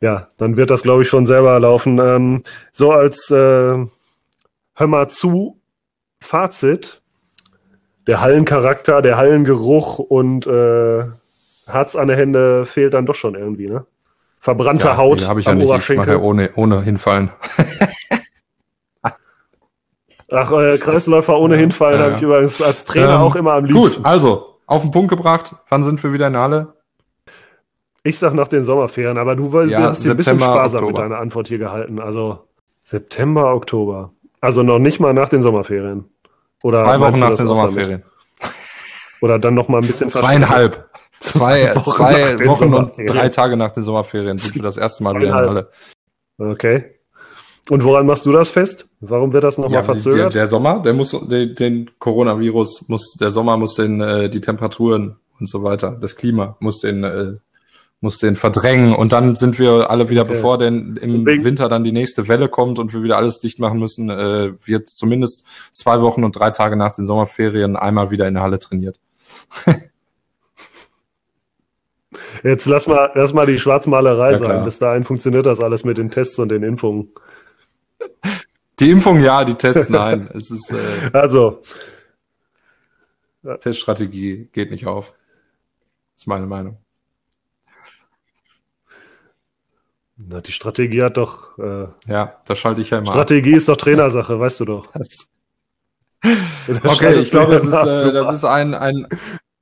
ja, 0.00 0.28
dann 0.38 0.56
wird 0.56 0.70
das, 0.70 0.82
glaube 0.82 1.02
ich, 1.02 1.08
von 1.08 1.26
selber 1.26 1.58
laufen. 1.60 1.98
Ähm, 1.98 2.42
so 2.72 2.92
als 2.92 3.30
äh, 3.30 3.34
Hör 4.80 4.86
mal 4.86 5.08
zu 5.08 5.60
Fazit, 6.20 7.02
der 8.06 8.22
Hallencharakter, 8.22 9.02
der 9.02 9.18
Hallengeruch 9.18 9.98
und 9.98 10.46
äh, 10.46 11.04
Harz 11.68 11.96
an 11.96 12.08
der 12.08 12.16
Hände 12.16 12.64
fehlt 12.64 12.94
dann 12.94 13.04
doch 13.04 13.14
schon 13.14 13.34
irgendwie, 13.34 13.66
ne? 13.66 13.84
Verbrannte 14.38 14.86
ja, 14.86 14.96
Haut 14.96 15.28
habe 15.28 15.40
ich 15.40 15.46
ja 15.46 15.54
nicht. 15.54 15.70
Ich 15.70 15.88
ja 15.96 16.16
ohne, 16.16 16.50
ohne 16.56 16.80
hinfallen. 16.80 17.30
Ach, 20.32 20.50
euer 20.50 20.78
Kreisläufer 20.78 21.38
ohne 21.38 21.56
ja, 21.56 21.60
hinfallen 21.60 21.98
ja, 21.98 22.06
habe 22.06 22.16
ich 22.16 22.22
übrigens 22.22 22.62
als 22.62 22.86
Trainer 22.86 23.16
ähm, 23.16 23.20
auch 23.20 23.36
immer 23.36 23.52
am 23.52 23.66
liebsten. 23.66 24.02
Gut, 24.02 24.06
also 24.06 24.60
auf 24.66 24.80
den 24.80 24.92
Punkt 24.92 25.10
gebracht. 25.10 25.56
Wann 25.68 25.82
sind 25.82 26.02
wir 26.02 26.14
wieder 26.14 26.28
in 26.28 26.32
der 26.32 26.42
Halle? 26.42 26.72
Ich 28.02 28.18
sag 28.18 28.34
nach 28.34 28.48
den 28.48 28.64
Sommerferien, 28.64 29.18
aber 29.18 29.36
du 29.36 29.60
ja, 29.62 29.82
hast 29.82 30.04
dir 30.04 30.12
ein 30.12 30.16
bisschen 30.16 30.40
sparsam 30.40 30.84
Oktober. 30.84 31.02
mit 31.02 31.10
deiner 31.10 31.20
Antwort 31.20 31.48
hier 31.48 31.58
gehalten. 31.58 32.00
Also 32.00 32.40
September, 32.82 33.54
Oktober. 33.54 34.12
Also 34.40 34.62
noch 34.62 34.78
nicht 34.78 35.00
mal 35.00 35.12
nach 35.12 35.28
den 35.28 35.42
Sommerferien. 35.42 36.04
Oder 36.62 36.84
Zwei 36.84 37.00
Wochen 37.00 37.18
nach 37.18 37.36
den 37.36 37.46
Sommerferien. 37.46 38.02
Oder 39.20 39.38
dann 39.38 39.54
noch 39.54 39.68
mal 39.68 39.78
ein 39.82 39.86
bisschen 39.86 40.10
Zweieinhalb. 40.12 40.88
Zwei, 41.20 41.74
Wochen 41.76 41.90
zwei 41.90 42.46
Wochen 42.46 42.72
und 42.72 42.92
drei 43.06 43.28
Tage 43.28 43.58
nach 43.58 43.70
den 43.72 43.82
Sommerferien 43.82 44.38
sind 44.38 44.54
wir 44.54 44.62
das 44.62 44.78
erste 44.78 45.04
Mal 45.04 45.14
wieder 45.16 45.28
in 45.28 45.34
Halle. 45.34 45.70
Okay. 46.38 46.84
Und 47.68 47.84
woran 47.84 48.06
machst 48.06 48.24
du 48.24 48.32
das 48.32 48.48
fest? 48.48 48.88
Warum 49.00 49.34
wird 49.34 49.44
das 49.44 49.58
nochmal 49.58 49.80
ja, 49.80 49.82
verzögert? 49.82 50.34
Der, 50.34 50.42
der, 50.42 50.46
Sommer, 50.46 50.82
der 50.82 50.94
muss 50.94 51.10
den, 51.10 51.54
den 51.54 51.90
Coronavirus 51.98 52.88
muss, 52.88 53.16
der 53.20 53.30
Sommer 53.30 53.58
muss 53.58 53.74
den 53.74 54.00
äh, 54.00 54.30
die 54.30 54.40
Temperaturen 54.40 55.16
und 55.38 55.48
so 55.48 55.62
weiter, 55.62 55.98
das 56.00 56.16
Klima 56.16 56.56
muss 56.60 56.80
den 56.80 57.04
äh, 57.04 57.34
muss 58.00 58.18
den 58.18 58.36
verdrängen 58.36 58.94
und 58.94 59.12
dann 59.12 59.36
sind 59.36 59.58
wir 59.58 59.90
alle 59.90 60.08
wieder, 60.08 60.22
okay. 60.22 60.32
bevor 60.32 60.56
denn 60.56 60.96
im 60.96 61.24
Deswegen. 61.24 61.44
Winter 61.44 61.68
dann 61.68 61.84
die 61.84 61.92
nächste 61.92 62.28
Welle 62.28 62.48
kommt 62.48 62.78
und 62.78 62.94
wir 62.94 63.02
wieder 63.02 63.18
alles 63.18 63.40
dicht 63.40 63.58
machen 63.58 63.78
müssen, 63.78 64.08
äh, 64.08 64.52
wird 64.64 64.88
zumindest 64.88 65.44
zwei 65.72 66.00
Wochen 66.00 66.24
und 66.24 66.32
drei 66.32 66.50
Tage 66.50 66.76
nach 66.76 66.92
den 66.92 67.04
Sommerferien 67.04 67.76
einmal 67.76 68.10
wieder 68.10 68.26
in 68.26 68.34
der 68.34 68.42
Halle 68.42 68.58
trainiert. 68.58 68.98
Jetzt 72.42 72.66
lass 72.66 72.86
mal, 72.86 73.10
lass 73.14 73.34
mal 73.34 73.46
die 73.46 73.58
Schwarzmalerei 73.58 74.32
ja, 74.32 74.38
sein. 74.38 74.64
Bis 74.64 74.78
dahin 74.78 75.04
funktioniert 75.04 75.44
das 75.44 75.60
alles 75.60 75.84
mit 75.84 75.98
den 75.98 76.10
Tests 76.10 76.38
und 76.38 76.48
den 76.48 76.62
Impfungen. 76.62 77.12
Die 78.78 78.90
Impfung 78.90 79.20
ja, 79.20 79.44
die 79.44 79.54
Tests 79.54 79.88
nein. 79.90 80.30
es 80.34 80.50
ist, 80.50 80.72
äh, 80.72 81.10
also. 81.12 81.62
Teststrategie 83.60 84.48
geht 84.52 84.70
nicht 84.70 84.86
auf. 84.86 85.12
Das 86.14 86.22
ist 86.22 86.26
meine 86.26 86.46
Meinung. 86.46 86.78
Na, 90.28 90.40
die 90.40 90.52
Strategie 90.52 91.02
hat 91.02 91.16
doch. 91.16 91.58
Äh, 91.58 91.86
ja, 92.06 92.36
das 92.46 92.58
schalte 92.58 92.80
ich 92.80 92.90
ja 92.90 92.98
immer. 92.98 93.12
Strategie 93.12 93.52
ab. 93.52 93.56
ist 93.56 93.68
doch 93.68 93.76
Trainersache, 93.76 94.38
weißt 94.38 94.60
du 94.60 94.64
doch. 94.64 94.88
okay, 96.84 97.18
ich 97.18 97.30
glaube, 97.30 97.54
das 97.54 97.64
ist, 97.64 97.72
äh, 97.72 98.12
das 98.12 98.34
ist 98.34 98.44
ein, 98.44 98.74
ein, 98.74 99.06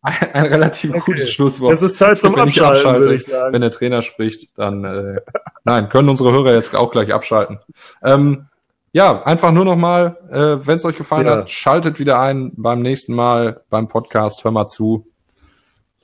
ein, 0.02 0.14
ein 0.32 0.46
relativ 0.46 0.90
okay. 0.90 1.02
gutes 1.06 1.30
Schlusswort. 1.30 1.74
Es 1.74 1.82
ist 1.82 1.98
Zeit 1.98 2.18
zum 2.18 2.34
wenn 2.34 2.42
Abschalten, 2.42 2.94
ich 2.94 3.00
würde 3.00 3.14
ich 3.14 3.24
sagen. 3.24 3.52
Wenn 3.52 3.60
der 3.60 3.70
Trainer 3.70 4.02
spricht, 4.02 4.58
dann 4.58 4.84
äh, 4.84 5.20
nein, 5.64 5.88
können 5.88 6.08
unsere 6.08 6.32
Hörer 6.32 6.54
jetzt 6.54 6.74
auch 6.74 6.90
gleich 6.90 7.12
abschalten. 7.12 7.60
Ähm, 8.02 8.46
ja, 8.92 9.22
einfach 9.22 9.52
nur 9.52 9.64
noch 9.64 9.76
mal, 9.76 10.16
äh, 10.30 10.66
wenn 10.66 10.76
es 10.76 10.84
euch 10.84 10.96
gefallen 10.96 11.26
ja. 11.26 11.36
hat, 11.36 11.50
schaltet 11.50 12.00
wieder 12.00 12.18
ein 12.20 12.52
beim 12.56 12.80
nächsten 12.80 13.14
Mal 13.14 13.62
beim 13.70 13.86
Podcast. 13.86 14.42
Hör 14.44 14.50
mal 14.50 14.66
zu. 14.66 15.06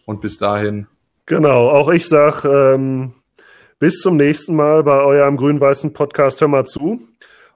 Und 0.05 0.21
bis 0.21 0.39
dahin. 0.39 0.87
Genau, 1.27 1.71
auch 1.71 1.89
ich 1.89 2.07
sag 2.07 2.45
ähm, 2.45 3.15
bis 3.85 4.01
zum 4.01 4.17
nächsten 4.17 4.57
Mal 4.57 4.83
bei 4.83 4.99
eurem 5.03 5.37
grün-weißen 5.37 5.93
Podcast 5.93 6.41
Hör 6.41 6.49
mal 6.49 6.65
zu. 6.65 7.07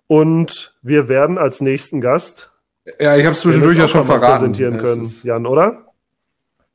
Und 0.09 0.75
wir 0.83 1.09
werden 1.09 1.39
als 1.39 1.63
nächsten 1.63 2.03
Gast. 2.03 2.53
Ja, 3.01 3.17
ich 3.17 3.25
habe 3.25 3.33
es 3.33 3.41
zwischendurch 3.41 3.79
ja 3.79 3.89
schon 3.89 4.05
verraten. 4.05 4.53
Präsentieren 4.53 4.77
können, 4.77 5.11
Jan, 5.23 5.47
oder? 5.47 5.87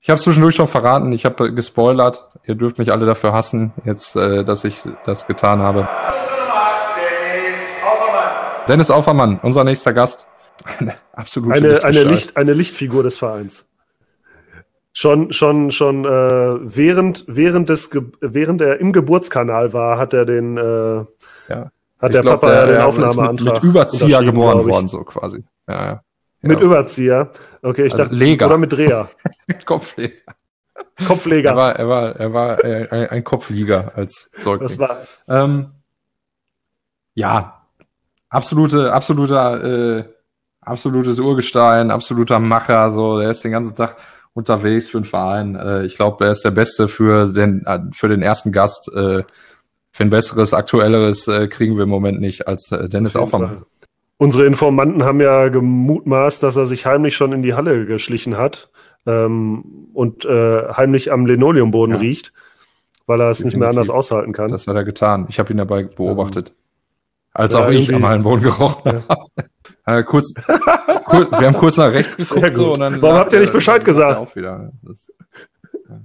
Ich 0.01 0.09
habe 0.09 0.15
es 0.15 0.23
zwischendurch 0.23 0.55
schon 0.55 0.67
verraten. 0.67 1.11
Ich 1.11 1.23
habe 1.23 1.53
gespoilert. 1.53 2.29
Ihr 2.47 2.55
dürft 2.55 2.79
mich 2.79 2.91
alle 2.91 3.05
dafür 3.05 3.31
hassen, 3.31 3.73
jetzt, 3.85 4.15
äh, 4.15 4.43
dass 4.43 4.63
ich 4.63 4.81
das 5.05 5.27
getan 5.27 5.59
habe. 5.59 5.87
Dennis 8.67 8.89
Aufermann, 8.89 9.39
unser 9.43 9.63
nächster 9.63 9.93
Gast. 9.93 10.25
Eine 10.79 10.95
absolute 11.11 11.53
eine, 11.53 11.83
eine, 11.83 12.03
Licht, 12.05 12.37
eine 12.37 12.53
Lichtfigur 12.53 13.03
des 13.03 13.17
Vereins 13.17 13.67
schon 14.93 15.33
schon 15.33 15.71
schon 15.71 16.05
äh, 16.05 16.09
während 16.09 17.25
während 17.27 17.67
des 17.67 17.89
Ge 17.89 18.03
während 18.21 18.61
er 18.61 18.79
im 18.79 18.93
Geburtskanal 18.93 19.73
war, 19.73 19.97
hat 19.97 20.13
er 20.13 20.25
den 20.25 20.55
äh, 20.57 21.05
ja. 21.49 21.71
hat 21.99 22.13
der 22.13 22.21
glaub, 22.21 22.41
Papa 22.41 22.53
der, 22.53 22.67
den 22.67 22.81
Aufnahmeantrag 22.81 23.55
mit, 23.55 23.63
mit 23.63 23.63
Überzieher 23.63 24.23
geboren 24.23 24.65
worden 24.65 24.87
so 24.87 25.03
quasi. 25.03 25.43
Ja, 25.67 25.85
ja. 25.85 26.03
Mit 26.41 26.59
ja. 26.59 26.65
Überzieher. 26.65 27.31
Okay, 27.61 27.85
ich 27.85 27.93
also 27.93 28.03
dachte 28.03 28.15
Leger. 28.15 28.45
oder 28.45 28.57
mit 28.57 28.71
Dreher. 28.71 29.09
Kopfleger. 29.65 30.13
Kopfleger. 31.07 31.49
Er 31.51 31.55
war 31.55 31.75
er 31.75 31.89
war 31.89 32.15
er 32.15 32.33
war 32.33 32.63
äh, 32.63 32.87
ein, 32.89 33.09
ein 33.09 33.23
Kopflieger 33.23 33.93
als 33.95 34.29
Säugling. 34.37 34.67
Das 34.67 34.77
war 34.77 34.99
ähm, 35.27 35.71
ja 37.15 37.65
absolute 38.29 38.93
absoluter 38.93 39.63
äh, 39.97 40.03
absolutes 40.61 41.19
Urgestein, 41.19 41.89
absoluter 41.89 42.39
Macher, 42.39 42.91
so 42.91 43.19
der 43.19 43.31
ist 43.31 43.43
den 43.43 43.51
ganzen 43.51 43.75
Tag 43.75 43.97
unterwegs 44.33 44.89
für 44.89 44.99
den 44.99 45.05
Verein. 45.05 45.55
Äh, 45.55 45.85
ich 45.85 45.95
glaube, 45.95 46.25
er 46.25 46.31
ist 46.31 46.43
der 46.43 46.51
Beste 46.51 46.87
für 46.87 47.31
den, 47.31 47.65
äh, 47.65 47.79
für 47.93 48.09
den 48.09 48.21
ersten 48.21 48.51
Gast. 48.51 48.91
Äh, 48.93 49.23
für 49.95 50.03
ein 50.03 50.09
besseres, 50.09 50.55
aktuelleres 50.55 51.27
äh, 51.27 51.47
kriegen 51.47 51.75
wir 51.75 51.83
im 51.83 51.89
Moment 51.89 52.19
nicht 52.19 52.47
als 52.47 52.71
äh, 52.71 52.89
Dennis 52.89 53.15
Aufwand. 53.15 53.63
Unsere 54.17 54.45
Informanten 54.45 55.03
haben 55.03 55.21
ja 55.21 55.49
gemutmaßt, 55.49 56.41
dass 56.41 56.55
er 56.55 56.65
sich 56.65 56.85
heimlich 56.85 57.15
schon 57.15 57.31
in 57.31 57.43
die 57.43 57.53
Halle 57.53 57.85
geschlichen 57.85 58.37
hat 58.37 58.69
ähm, 59.05 59.89
und 59.93 60.25
äh, 60.25 60.73
heimlich 60.73 61.11
am 61.11 61.25
Linoleumboden 61.25 61.95
ja. 61.95 62.01
riecht, 62.01 62.33
weil 63.05 63.21
er 63.21 63.29
es 63.29 63.37
Definitiv. 63.37 63.53
nicht 63.53 63.59
mehr 63.59 63.69
anders 63.69 63.89
aushalten 63.89 64.33
kann. 64.33 64.49
Das 64.49 64.65
hat 64.65 64.75
er 64.75 64.83
getan. 64.83 65.27
Ich 65.29 65.39
habe 65.39 65.51
ihn 65.51 65.57
dabei 65.57 65.83
beobachtet. 65.83 66.53
Als 67.33 67.53
ja, 67.53 67.65
auch 67.65 67.69
ich 67.69 67.93
am 67.93 68.05
Hallenboden 68.05 68.43
gerochen 68.43 69.03
habe. 69.09 69.45
Äh, 69.85 70.03
kurz, 70.03 70.33
kurz, 71.05 71.31
wir 71.31 71.47
haben 71.47 71.57
kurz 71.57 71.77
nach 71.77 71.91
rechts 71.91 72.17
geguckt 72.17 72.55
so, 72.55 72.73
und 72.73 72.79
dann. 72.79 73.01
Warum 73.01 73.17
habt 73.17 73.33
ihr 73.33 73.39
nicht 73.39 73.53
Bescheid 73.53 73.83
gesagt? 73.83 74.19
Auch 74.19 74.35
wieder. 74.35 74.71
Das, 74.81 75.11
ja. 75.89 75.99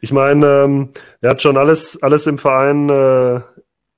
Ich 0.00 0.12
meine, 0.12 0.46
ähm, 0.46 0.90
er 1.20 1.30
hat 1.30 1.42
schon 1.42 1.56
alles, 1.56 2.02
alles 2.02 2.26
im 2.26 2.38
Verein 2.38 2.88
äh, 2.88 3.40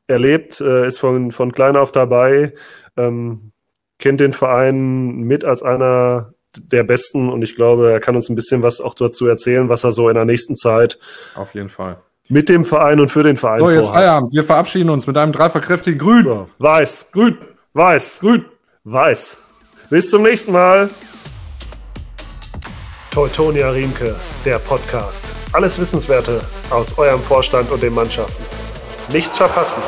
erlebt, 0.07 0.61
äh, 0.61 0.87
ist 0.87 0.99
von, 0.99 1.31
von 1.31 1.53
klein 1.53 1.77
auf 1.77 1.93
dabei, 1.93 2.55
ähm, 2.97 3.53
kennt 3.99 4.21
den 4.21 4.33
Verein 4.33 5.21
mit 5.21 5.45
als 5.45 5.63
einer 5.63 6.35
der 6.57 6.85
Besten 6.85 7.31
und 7.31 7.43
ich 7.43 7.57
glaube, 7.57 7.91
er 7.91 8.01
kann 8.01 8.17
uns 8.17 8.29
ein 8.29 8.37
bisschen 8.37 8.63
was 8.63 8.81
auch 8.81 8.95
dazu 8.95 9.27
erzählen, 9.27 9.69
was 9.69 9.85
er 9.85 9.93
so 9.93 10.09
in 10.09 10.15
der 10.15 10.25
nächsten 10.25 10.57
Zeit 10.57 10.99
auf 11.35 11.55
jeden 11.55 11.69
Fall 11.69 11.99
mit 12.29 12.49
dem 12.49 12.65
Verein 12.65 13.01
und 13.01 13.11
für 13.11 13.23
den 13.23 13.37
Verein 13.37 13.59
So, 13.59 13.71
jetzt 13.71 13.85
vorhat. 13.85 14.03
Feierabend. 14.03 14.33
Wir 14.33 14.45
verabschieden 14.45 14.91
uns 14.91 15.07
mit 15.07 15.17
einem 15.17 15.33
dreifachkräftigen 15.33 15.99
Grün. 15.99 16.25
So, 16.25 16.49
weiß, 16.59 17.11
grün, 17.13 17.39
weiß, 17.75 18.21
grün. 18.21 18.45
Weiß. 18.87 19.39
Bis 19.89 20.11
zum 20.11 20.25
nächsten 20.25 20.53
Mal. 20.53 20.91
Teutonia 23.11 23.71
Riemke, 23.71 24.15
der 24.45 24.59
Podcast. 24.59 25.25
Alles 25.53 25.79
Wissenswerte 25.79 26.43
aus 26.69 26.99
eurem 26.99 27.21
Vorstand 27.21 27.71
und 27.71 27.83
den 27.83 27.95
Mannschaften. 27.95 28.45
Nichts 29.11 29.39
verpassen. 29.39 29.83